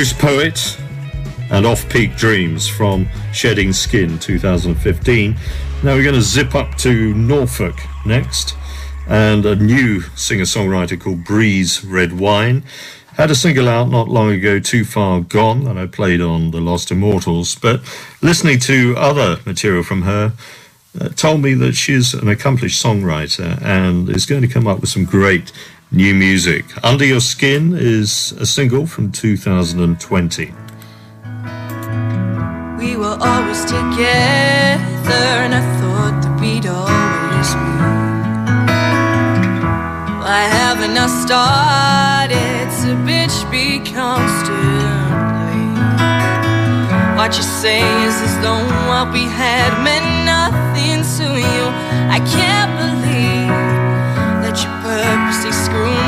[0.00, 0.80] Ghostpoet
[1.50, 5.36] and Off Peak Dreams from Shedding Skin 2015.
[5.82, 7.76] Now we're going to zip up to Norfolk
[8.06, 8.56] next,
[9.06, 12.62] and a new singer songwriter called Breeze Red Wine.
[13.16, 16.62] Had a single out not long ago, Too Far Gone, that I played on The
[16.62, 17.82] Lost Immortals, but
[18.22, 20.32] listening to other material from her,
[20.98, 24.88] uh, told me that she's an accomplished songwriter and is going to come up with
[24.88, 25.52] some great
[25.92, 26.64] new music.
[26.84, 30.54] Under Your Skin is a single from 2020.
[32.78, 33.98] We were always together,
[35.44, 37.70] and I thought that we'd always be.
[40.22, 44.60] Why haven't I started to bitch be constantly?
[47.16, 50.19] What you say is as though what we had meant
[55.42, 55.99] purposely screw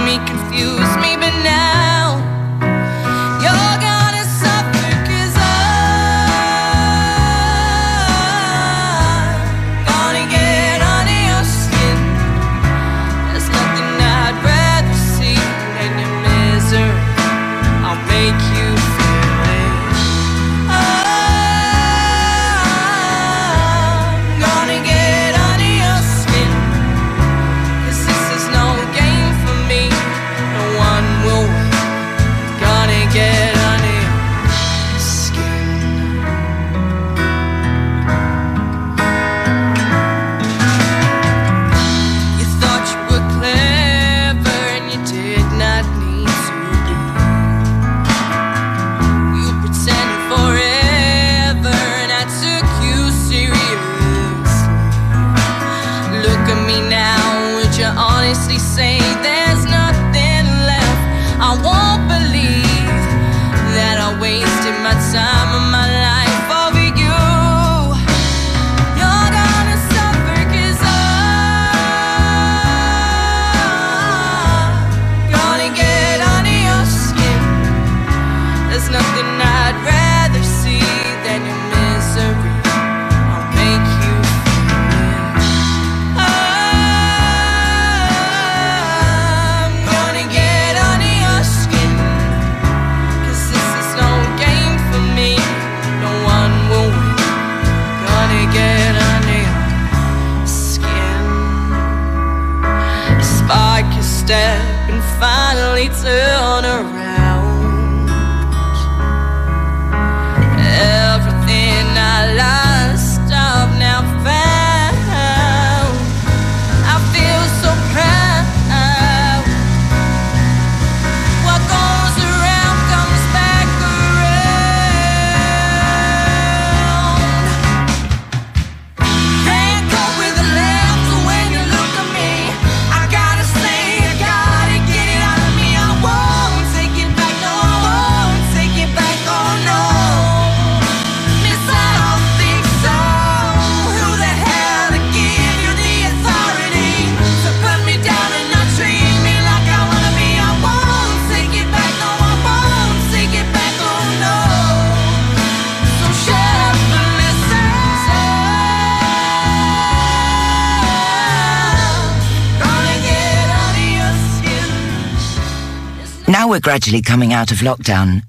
[166.53, 168.20] we're gradually coming out of lockdown.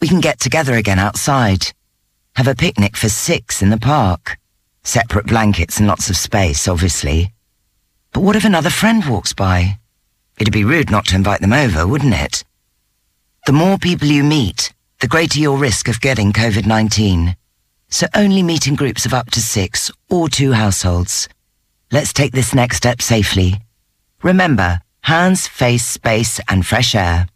[0.00, 1.66] We can get together again outside.
[2.36, 4.38] Have a picnic for six in the park.
[4.84, 7.34] Separate blankets and lots of space, obviously.
[8.14, 9.78] But what if another friend walks by?
[10.38, 12.42] It'd be rude not to invite them over, wouldn't it?
[13.44, 17.36] The more people you meet, the greater your risk of getting COVID-19.
[17.90, 21.28] So only meet in groups of up to six or two households.
[21.92, 23.60] Let's take this next step safely.
[24.22, 27.26] Remember, hands, face, space, and fresh air.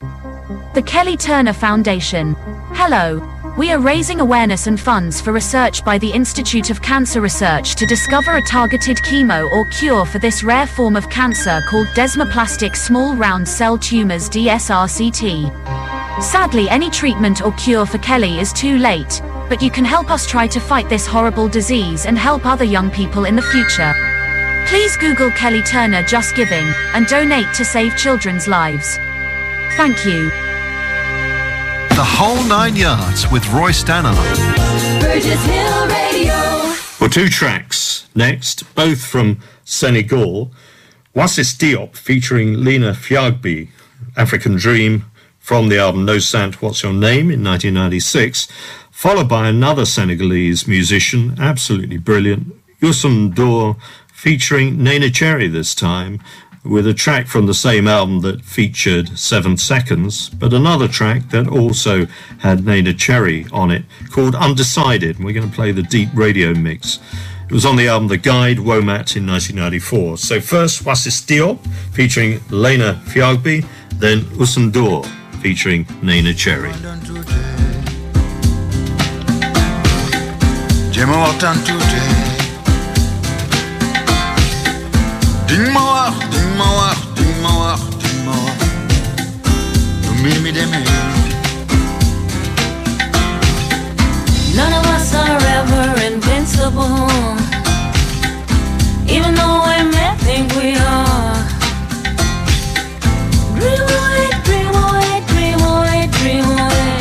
[0.75, 2.37] The Kelly Turner Foundation.
[2.75, 3.27] Hello.
[3.57, 7.87] We are raising awareness and funds for research by the Institute of Cancer Research to
[7.87, 13.17] discover a targeted chemo or cure for this rare form of cancer called desmoplastic small
[13.17, 16.23] round cell tumors DSRCT.
[16.23, 20.27] Sadly, any treatment or cure for Kelly is too late, but you can help us
[20.27, 24.12] try to fight this horrible disease and help other young people in the future.
[24.67, 28.97] Please Google Kelly Turner Just Giving and donate to save children's lives.
[29.77, 30.31] Thank you.
[31.91, 34.17] The whole nine yards with Roy Stannard.
[35.01, 36.35] Burgess Hill Radio.
[37.01, 40.51] Well, two tracks next, both from Senegal.
[41.15, 43.69] Wasis Diop featuring Lena Fiagbe,
[44.17, 45.05] African Dream,
[45.39, 48.49] from the album No Sant, What's Your Name in 1996,
[48.91, 53.77] followed by another Senegalese musician, absolutely brilliant, Youssou N'Dour,
[54.23, 56.21] featuring Neneh Cherry this time,
[56.65, 61.49] with a track from the same album that featured Seven Seconds, but another track that
[61.49, 62.07] also
[62.39, 67.01] had Neneh Cherry on it, called Undecided, we're going to play the deep radio mix.
[67.47, 70.19] It was on the album The Guide Wommat in 1994.
[70.19, 71.59] So first, Wasis Diop
[71.93, 75.05] featuring Lena Fiagbe, then Youssou N'Dour
[75.43, 76.71] featuring Neneh Cherry.
[81.23, 82.22] waxtaan tuuti
[85.53, 85.83] diñ ma
[87.61, 87.81] wax
[90.05, 90.85] nu mbir mi demee
[94.57, 96.97] None of us are ever invincible,
[99.17, 101.37] even though we may think we are.
[103.59, 106.97] Dream away, dream away, dream away, dream away.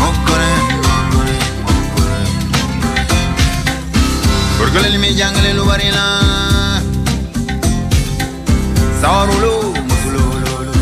[0.00, 0.50] mokkale
[0.86, 1.36] mokkale
[1.66, 2.20] mokkale
[4.58, 5.12] mokkale li muy
[9.00, 10.74] Savrulu Musululu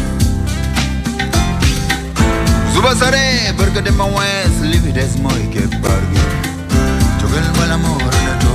[2.72, 4.54] Zubasare Berke de mawes
[5.52, 6.24] ke bargi
[7.68, 8.54] na to.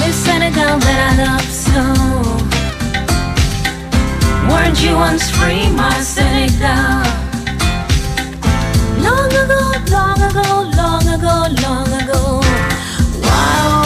[0.00, 1.84] Miss Senegal that I love so.
[4.48, 7.04] Weren't you once free my Senegal?
[9.04, 9.62] Long ago,
[9.96, 10.48] long ago,
[10.80, 12.40] long ago, long ago.
[13.20, 13.81] Wow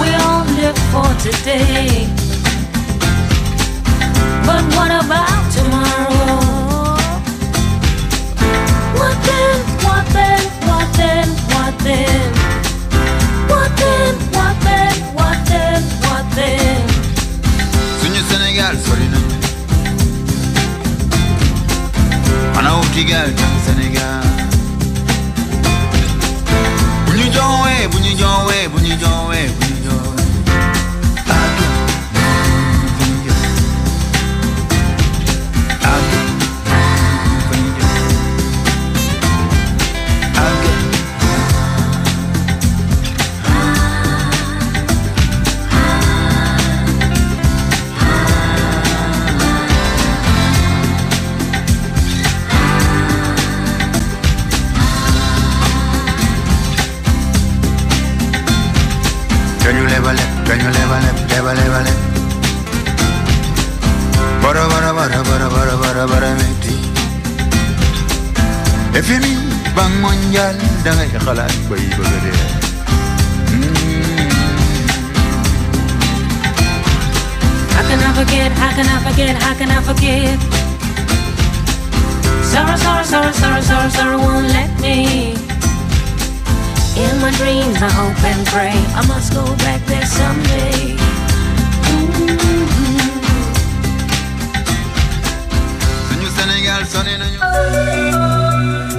[0.00, 2.08] we all live for today.
[4.44, 5.37] But what about
[22.98, 23.30] Portugal,
[23.64, 24.22] Sénégal.
[27.06, 29.67] Bu ñu joowee bu
[71.24, 72.32] khalas bayi bagade.
[77.74, 78.50] How can I forget?
[78.52, 79.34] How can I forget?
[79.42, 80.38] How can I forget?
[82.50, 85.34] Sorrow, sorrow, sorrow, sorrow, sorrow, sorrow won't let me.
[87.04, 90.96] In my dreams, I hope and pray I must go back there someday.
[96.18, 97.38] New Senegal, new.
[97.42, 98.97] Oh.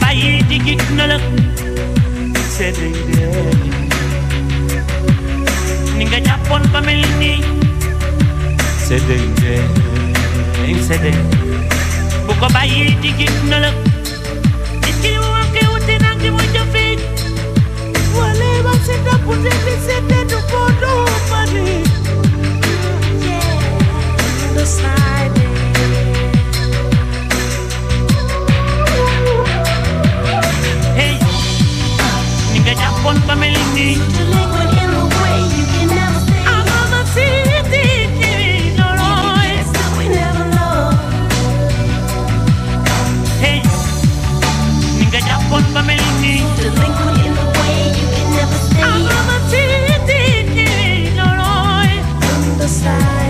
[0.00, 1.16] Bu ko bàyyi di gig na la
[2.56, 3.28] seddey dee
[5.98, 7.32] ni nga jàppoon ba mel ni
[8.86, 11.16] seddey dee seddey
[12.26, 13.70] bu ko bàyyi di gig na la
[14.90, 17.04] Iki wake wote nangi moja fake
[18.18, 20.92] Wale basenda putete sete tupodo
[21.30, 21.82] mani
[24.54, 25.39] The side
[33.00, 39.08] Japon pamelini Delinquent in the way you can never see I'm the city No, no
[39.96, 40.92] We never know
[43.40, 43.62] Hey
[45.28, 48.84] japon pamelini Delinquent in the way you can never see
[49.88, 51.48] the city No, no
[52.36, 53.29] Undecided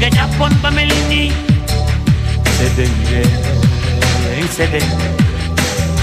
[0.00, 1.22] nga jàppoon ba mel ni
[2.58, 4.86] seddey dee seddey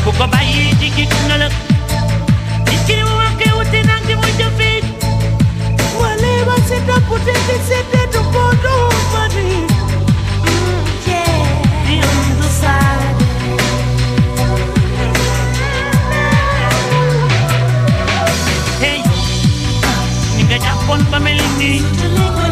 [0.03, 1.47] bu ko bàyyi di gis na la
[2.73, 4.89] Ikiri wake wote nangi moja fake
[5.99, 8.75] Wale basenda putete sete tupodo
[9.13, 9.47] mani
[20.88, 20.99] Ninga
[22.15, 22.46] japon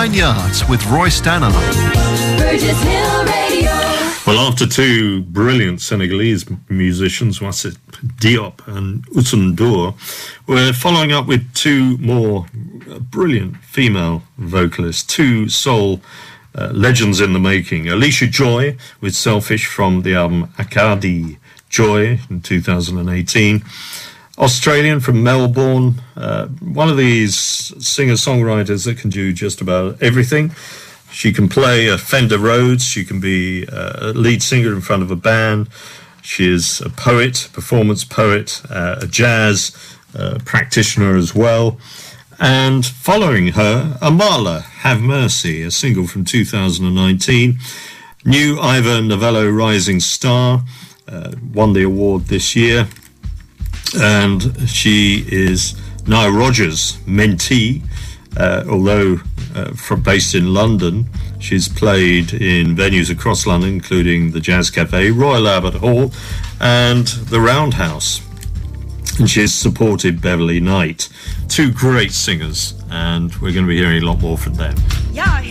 [0.00, 1.52] nine yards with Roy Stannard.
[2.38, 3.70] Burgess Hill Radio.
[4.26, 7.76] Well, after two brilliant Senegalese musicians, Wasis
[8.16, 9.94] Diop and Usun
[10.46, 12.46] we're following up with two more
[13.10, 16.00] brilliant female vocalists, two soul
[16.54, 17.84] uh, legends in the making.
[17.84, 21.36] Allysha Joy with Selfish from the album Acadie
[21.68, 23.62] Joy in 2018.
[24.38, 30.52] Australian from Melbourne, uh, one of these singer songwriters that can do just about everything.
[31.10, 35.02] She can play a Fender Rhodes, she can be uh, a lead singer in front
[35.02, 35.68] of a band.
[36.22, 39.76] She is a poet, performance poet, uh, a jazz
[40.14, 41.78] uh, practitioner as well.
[42.38, 47.58] And following her, Amahla, Have Mercy, a single from 2019.
[48.24, 50.62] New Ivor Novello Rising Star
[51.08, 52.88] uh, won the award this year.
[54.00, 55.74] And she is
[56.06, 57.82] Nile Rodgers' mentee,
[58.36, 59.20] uh, although
[59.54, 61.08] uh, from, based in London.
[61.38, 66.12] She's played in venues across London, including the Jazz Cafe, Royal Albert Hall,
[66.60, 68.20] and the Roundhouse.
[69.18, 71.08] And she's supported Beverley Knight,
[71.48, 74.76] two great singers, and we're going to be hearing a lot more from them.
[75.12, 75.42] Y'all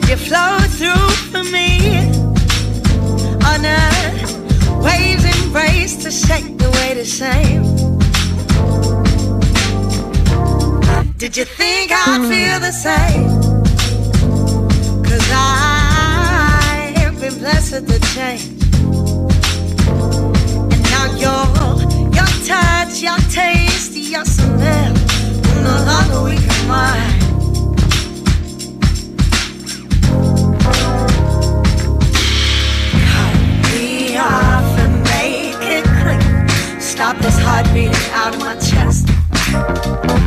[0.00, 1.98] Did you flow through for me
[3.50, 7.64] on a waves embrace to shake away the shame?
[11.16, 12.30] Did you think I'd hmm.
[12.30, 13.26] feel the same?
[15.02, 18.62] Cause I have been blessed to change.
[20.72, 21.42] And now your,
[22.14, 24.94] your touch, your taste, your smell
[25.64, 27.08] no longer weaken mine.
[27.08, 27.17] Cut
[34.18, 36.80] off and make it quick.
[36.80, 38.54] Stop this heart beating out of my.
[38.58, 40.17] Chest.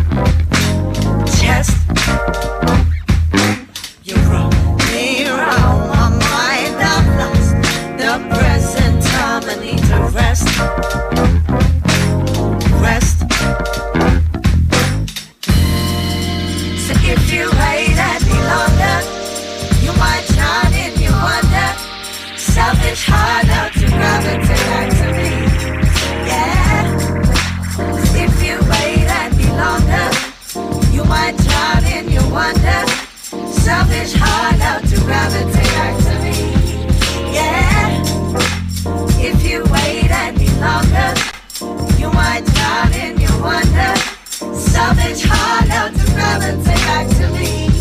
[44.71, 47.80] Selfish heart out to gravitate back to me.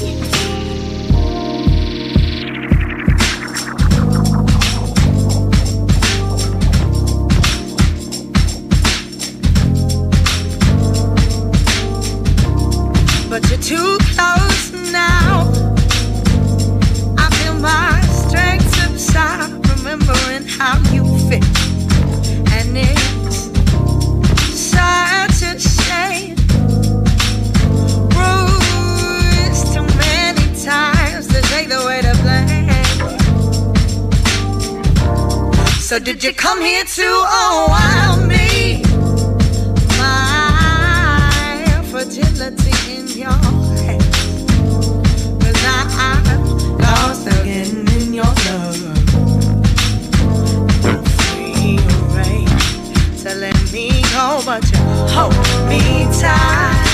[20.01, 21.44] Remembering how you fit.
[22.52, 23.51] And it's
[24.55, 26.36] such a shame.
[28.09, 32.68] Bruised too many times to take the weight of blame.
[35.81, 38.82] So did you come here to unwind me?
[39.98, 44.44] My fragility in your hands.
[45.43, 45.68] Cause I,
[45.98, 48.90] I'm lost again in your love.
[54.51, 54.78] But you
[55.14, 55.32] hold
[55.68, 55.78] me
[56.20, 56.86] tight.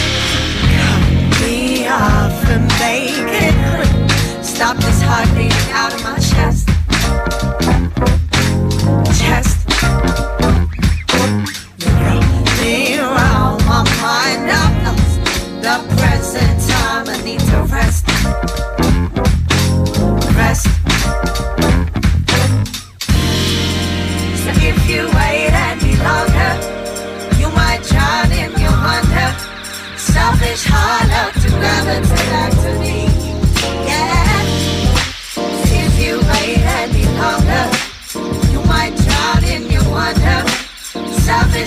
[0.77, 4.45] Cut me off and make it quick.
[4.45, 6.19] Stop this heart beating out of my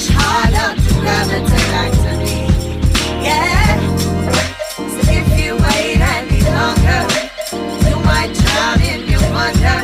[0.08, 2.48] Heart out to gravitate back to me.
[3.22, 3.76] Yeah.
[4.78, 7.04] So if you wait any longer,
[7.84, 9.84] you might drown in your wonder.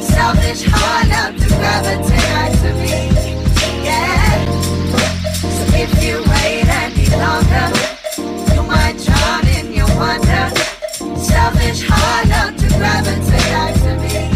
[0.00, 3.10] Selfish out to gravitate back to me.
[3.82, 4.46] Yeah.
[5.34, 7.66] So if you wait any longer,
[8.54, 10.46] you might drown in your wonder.
[11.18, 14.29] Selfish out to gravitate back to me.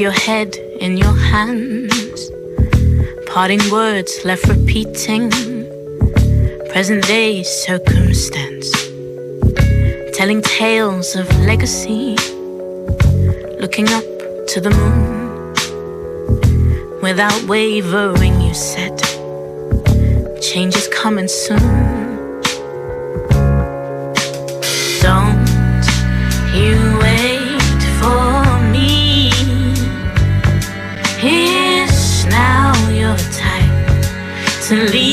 [0.00, 2.30] With your head in your hands.
[3.26, 5.30] Parting words left repeating,
[6.70, 8.70] present day circumstance.
[10.16, 12.16] Telling tales of legacy,
[13.60, 14.04] looking up
[14.52, 15.52] to the moon.
[17.02, 18.96] Without wavering, you said,
[20.40, 21.89] change is coming soon.
[34.70, 35.09] To leave.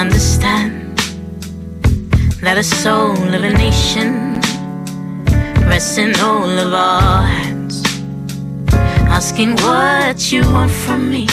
[0.00, 0.96] Understand
[2.40, 4.40] that a soul of a nation
[5.68, 7.84] rests in all of our hands,
[9.18, 11.26] asking what you want from me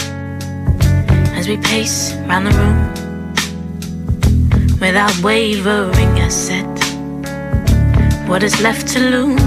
[1.40, 2.80] as we pace round the room
[4.82, 6.14] without wavering.
[6.20, 6.68] I said,
[8.28, 9.47] What is left to lose?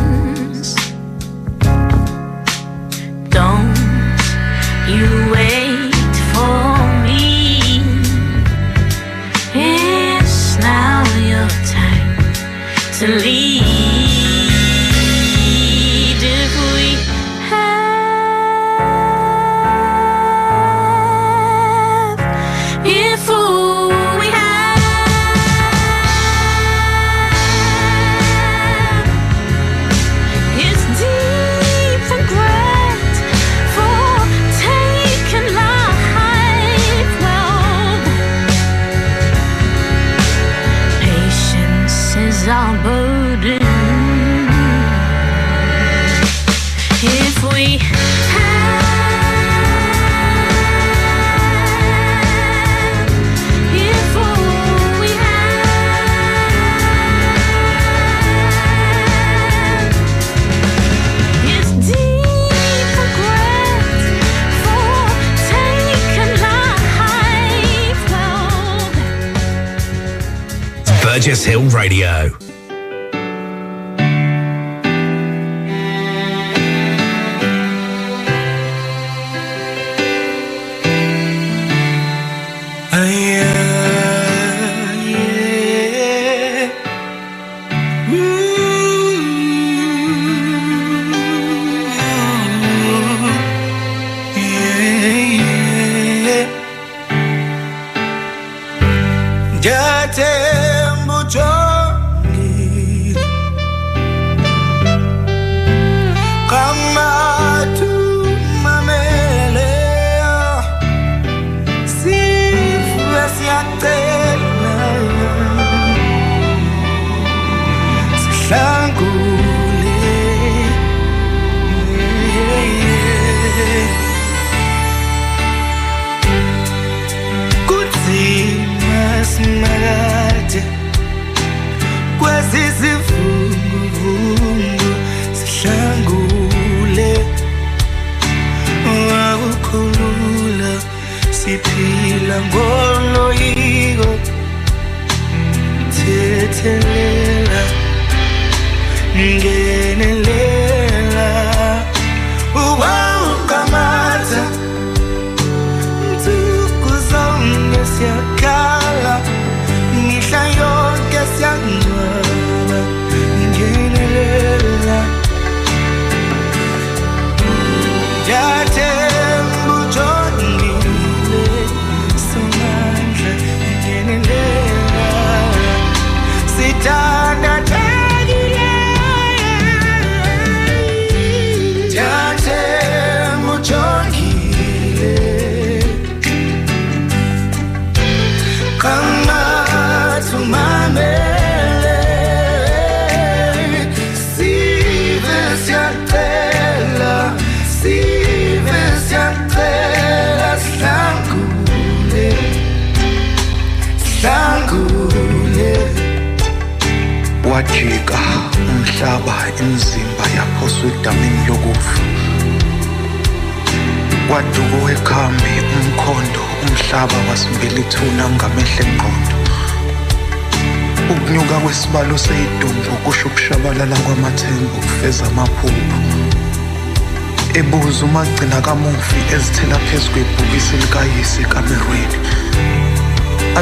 [71.20, 72.49] Burgess Hill Radio.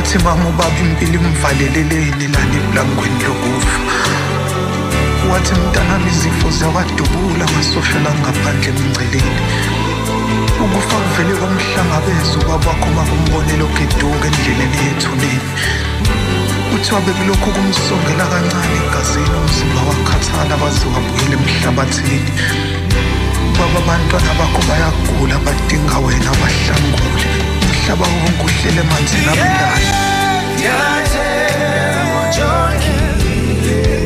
[0.09, 3.79] Athi mama ubaba impilo imvaleleleni lana eblangweni lokufa?
[5.31, 9.41] Wathi mntanami izifo ziyakwadubula amasosha langaphandle emngceleni.
[10.65, 15.49] Ukufa kuvele kwamhlangabeza ubakwakho bakumbonela ogeduka endleleni yethuneni.
[16.71, 22.33] Kuthiwa bekulokhu kumsongela kancane egazini umzimba wakhathala baze wabuyela emhlabathini.
[23.59, 27.48] Baba abantwana bakho bayagula badinga wena bahlangule.
[27.89, 29.89] umhlaba wonke uhlele emanzini abendayo
[30.55, 33.98] ndiyathemba njongile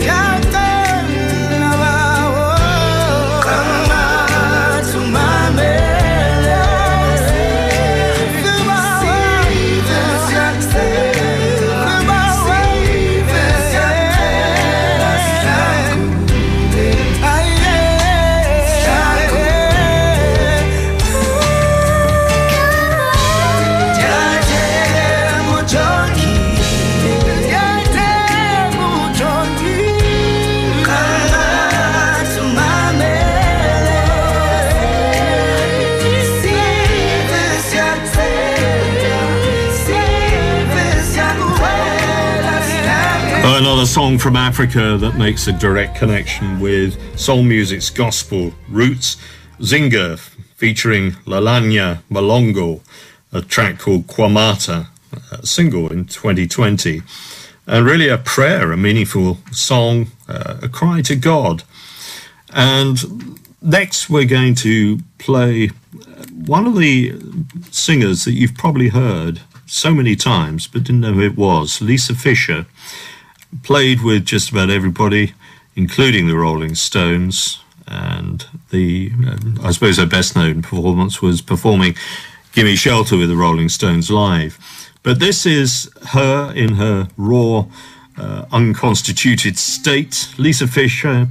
[43.82, 49.16] Another song from Africa that makes a direct connection with soul music's gospel roots.
[49.59, 50.20] Zinga
[50.54, 52.80] featuring Lalanya Malongo,
[53.32, 54.86] a track called Kwamata,
[55.32, 57.02] a single in 2020.
[57.66, 61.64] And really a prayer, a meaningful song, uh, a cry to God.
[62.50, 65.70] And next we're going to play
[66.32, 67.20] one of the
[67.72, 72.14] singers that you've probably heard so many times but didn't know who it was, Lisa
[72.14, 72.66] Fischer
[73.62, 75.35] played with just about everybody,
[75.77, 77.62] including the Rolling Stones.
[77.87, 81.95] And the, uh, I suppose her best known performance was performing
[82.53, 84.59] Gimme Shelter with the Rolling Stones live.
[85.03, 87.66] But this is her in her raw,
[88.16, 90.29] uh, unconstituted state.
[90.39, 91.29] Lisa Fischer,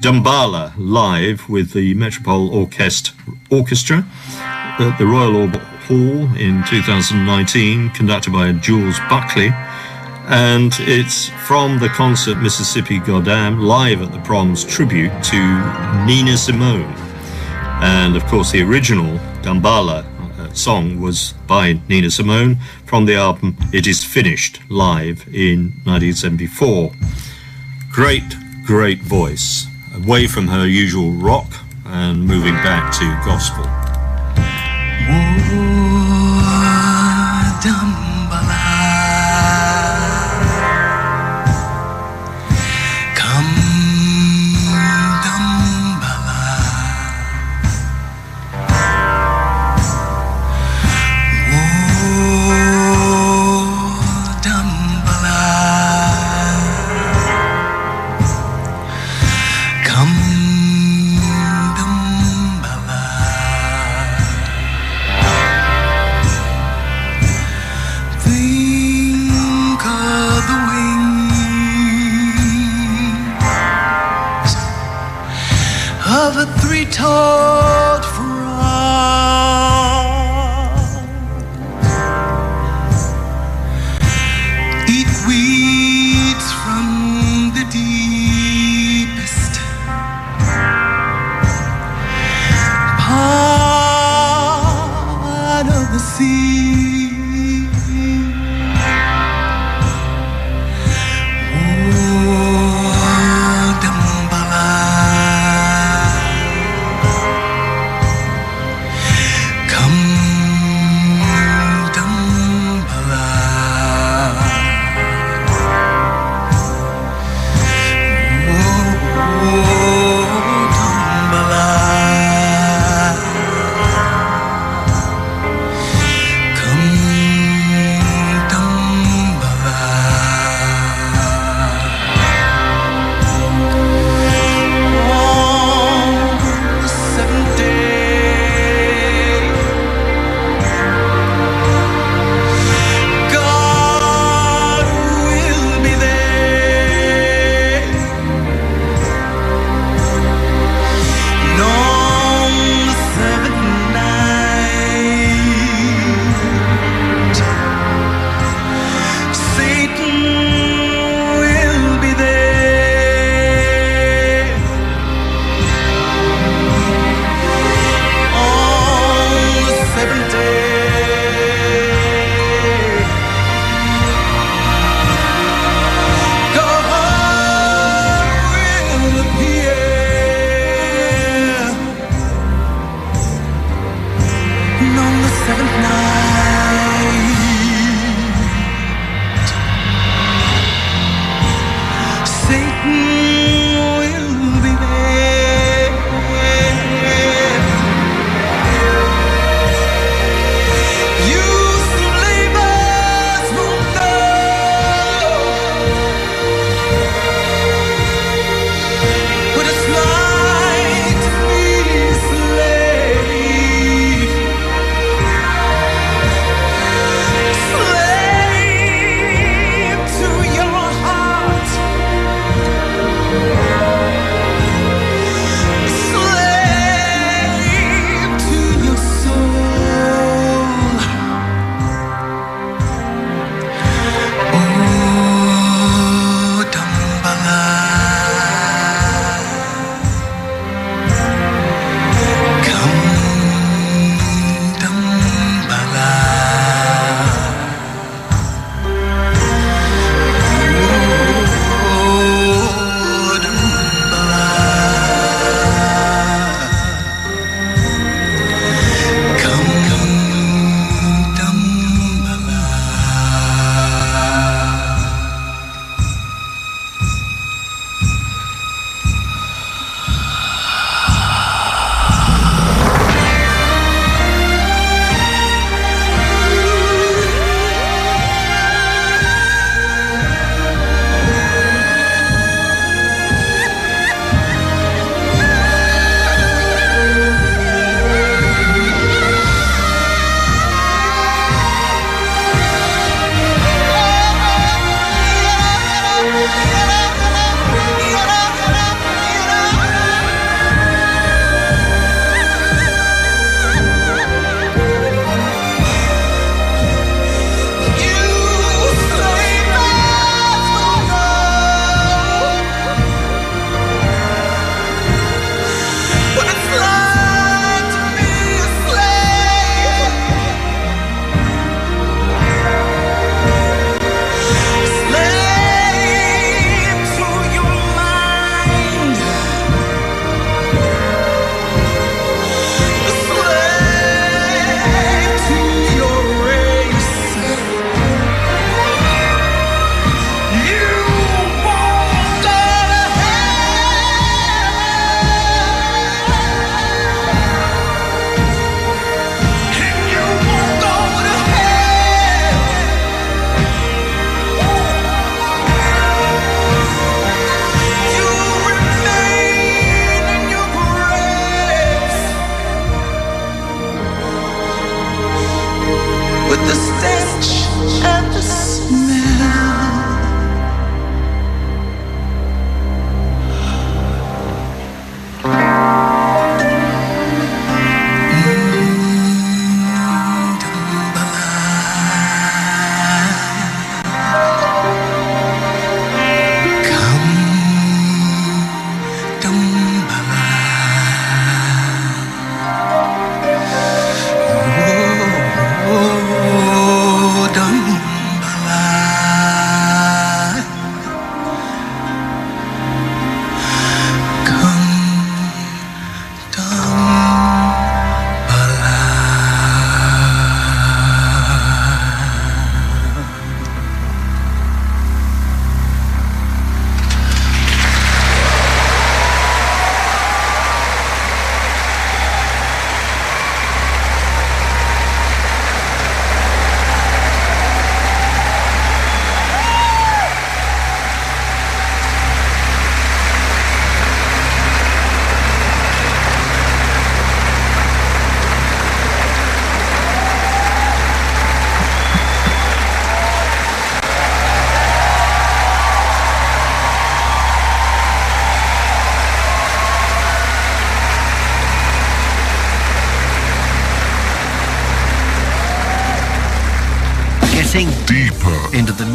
[0.00, 3.14] Dambala live with the Metropole Orchestra,
[3.50, 9.52] Orchestra at the Royal Hall in 2019, conducted by Jules Buckley
[10.28, 16.92] and it's from the concert Mississippi Goddam live at the Proms tribute to Nina Simone.
[17.82, 20.04] And of course, the original Dambala
[20.38, 26.92] uh, song was by Nina Simone from the album It Is Finished live in 1974.
[27.90, 31.52] Great, great voice, away from her usual rock
[31.84, 33.64] and moving back to gospel.
[35.04, 35.91] Think
[76.22, 77.81] of a three-toed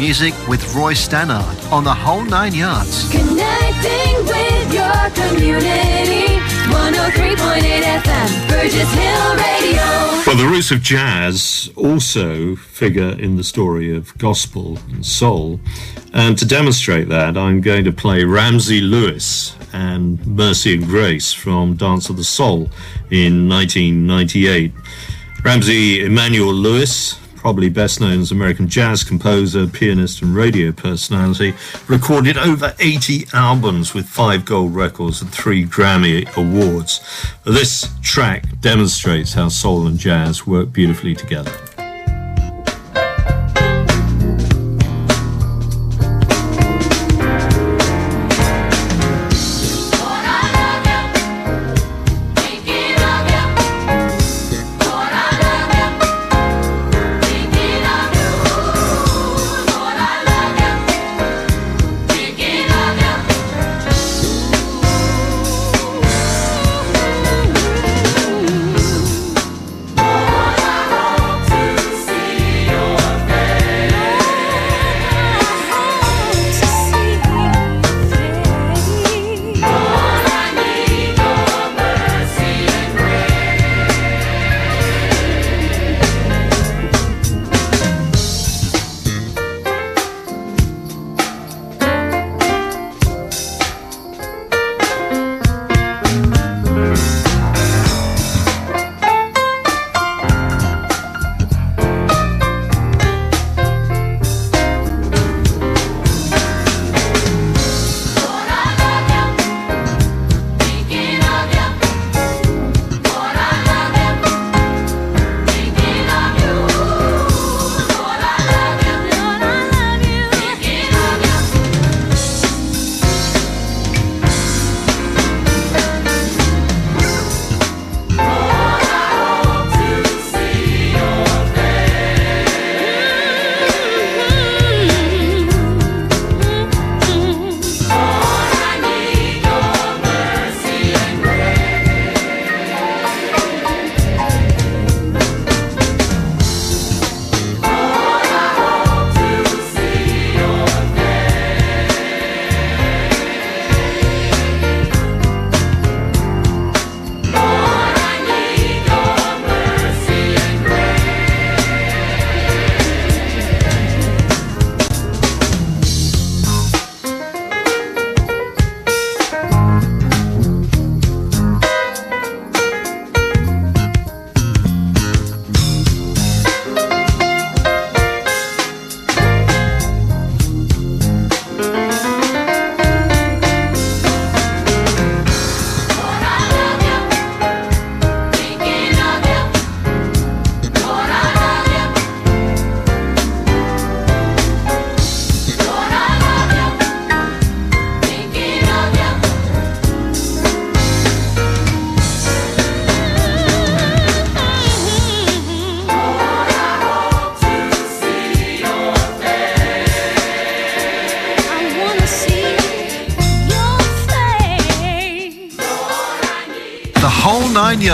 [0.08, 3.10] music with Roy Stannard on the whole nine yards.
[3.10, 6.40] Connecting with your community.
[6.72, 9.82] 103.8 FM, Burgess Hill Radio.
[10.26, 15.60] Well, the roots of jazz also figure in the story of gospel and soul.
[16.14, 21.76] And to demonstrate that, I'm going to play Ramsey Lewis and Mercy and Grace from
[21.76, 22.70] Dance of the Soul
[23.10, 24.72] in 1998.
[25.44, 31.54] Ramsey Emmanuel Lewis, probably best known as American jazz composer, pianist, and radio personality,
[31.86, 37.00] recorded over 80 albums with five gold records and three Grammy Awards.
[37.46, 41.67] This track demonstrates how soul and jazz work beautifully together.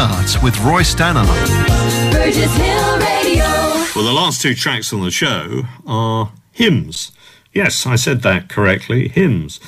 [0.05, 1.27] Nine with Roy Stannard.
[2.13, 3.45] Burgess Hill Radio.
[3.97, 7.11] Well, the last two tracks on the show are hymns.
[7.55, 9.61] Yes, I said that correctly, hymns.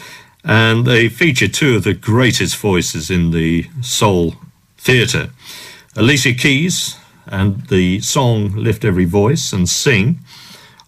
[0.45, 4.35] And they feature two of the greatest voices in the soul
[4.77, 5.31] theatre.
[5.97, 10.19] Alicia Keys and the song Lift Every Voice and Sing,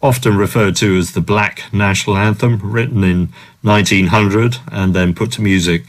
[0.02, 5.40] often referred to as the Black National Anthem, written in 1900 and then put to
[5.40, 5.84] music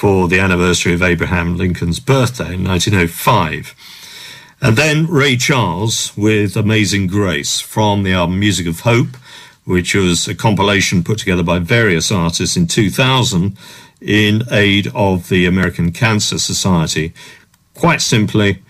[0.00, 3.74] for the anniversary of Abraham Lincoln's birthday in 1905.
[4.62, 9.18] And then Ray Charles with Amazing Grace from the album Music of Hope,
[9.66, 13.58] which was a compilation put together by various artists in 2000
[14.00, 17.12] in aid of the American Cancer Society.
[17.74, 18.62] Quite simply,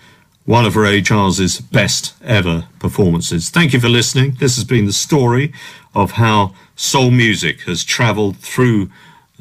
[0.43, 3.49] one of Ray Charles's best ever performances.
[3.49, 4.35] Thank you for listening.
[4.37, 5.53] This has been the story
[5.95, 8.89] of how soul music has traveled through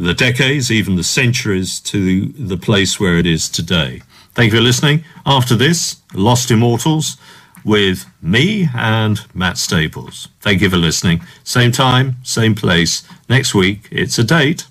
[0.01, 4.03] the decades, even the centuries, to the place where it is today.
[4.35, 5.05] Thank you for listening.
[5.27, 7.17] After this, Lost Immortals
[7.65, 10.29] with me and Matt Staples.
[10.41, 11.21] Thank you for listening.
[11.45, 13.03] Same time, same place.
[13.29, 14.67] Next week, it's a date.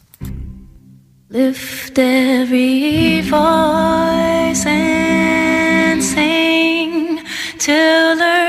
[1.29, 7.23] Lift every voice and sing
[7.59, 8.48] till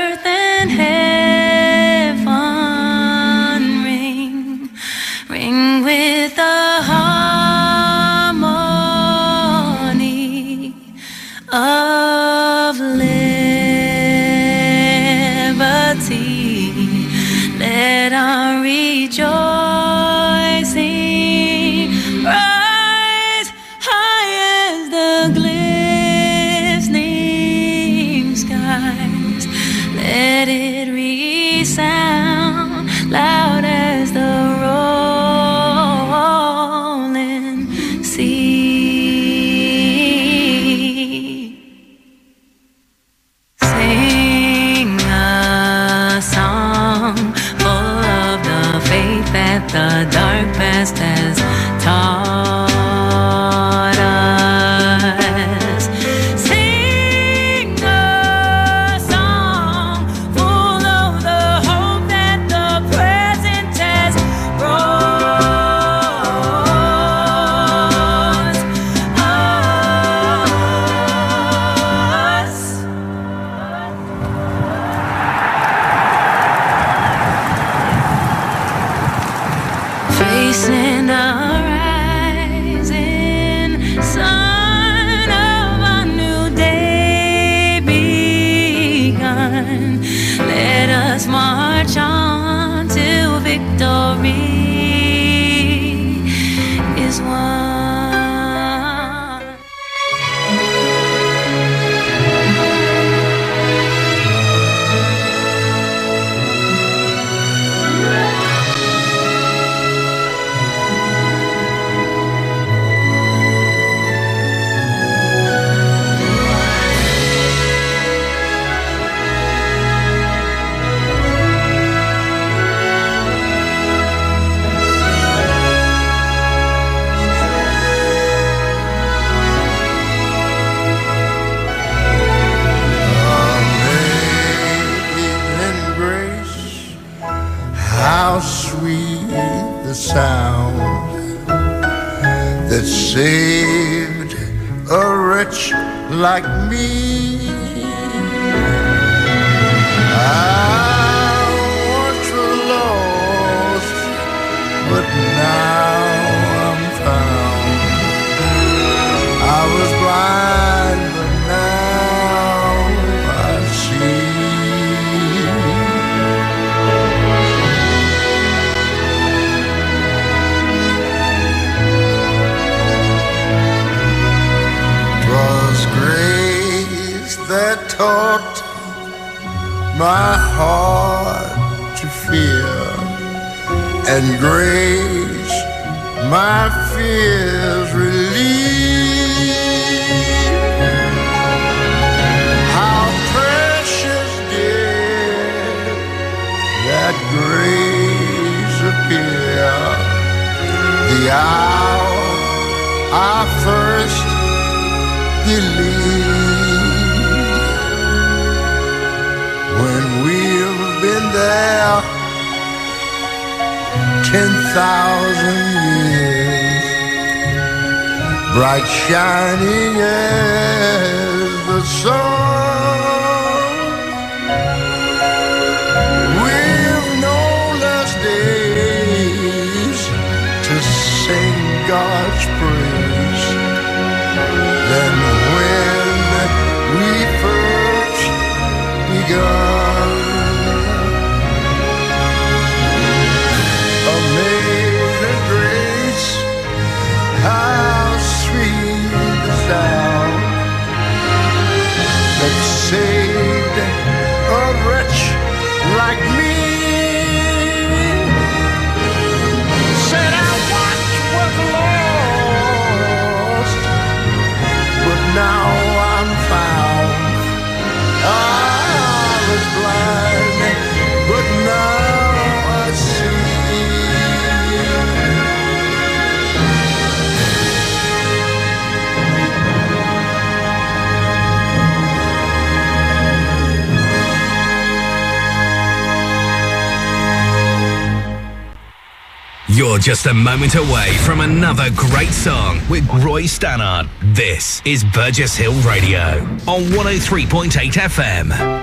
[290.11, 294.09] just a moment away from another great song with Roy Stannard.
[294.35, 296.19] This is Burgess Hill Radio
[296.67, 298.81] on 103.8 FM.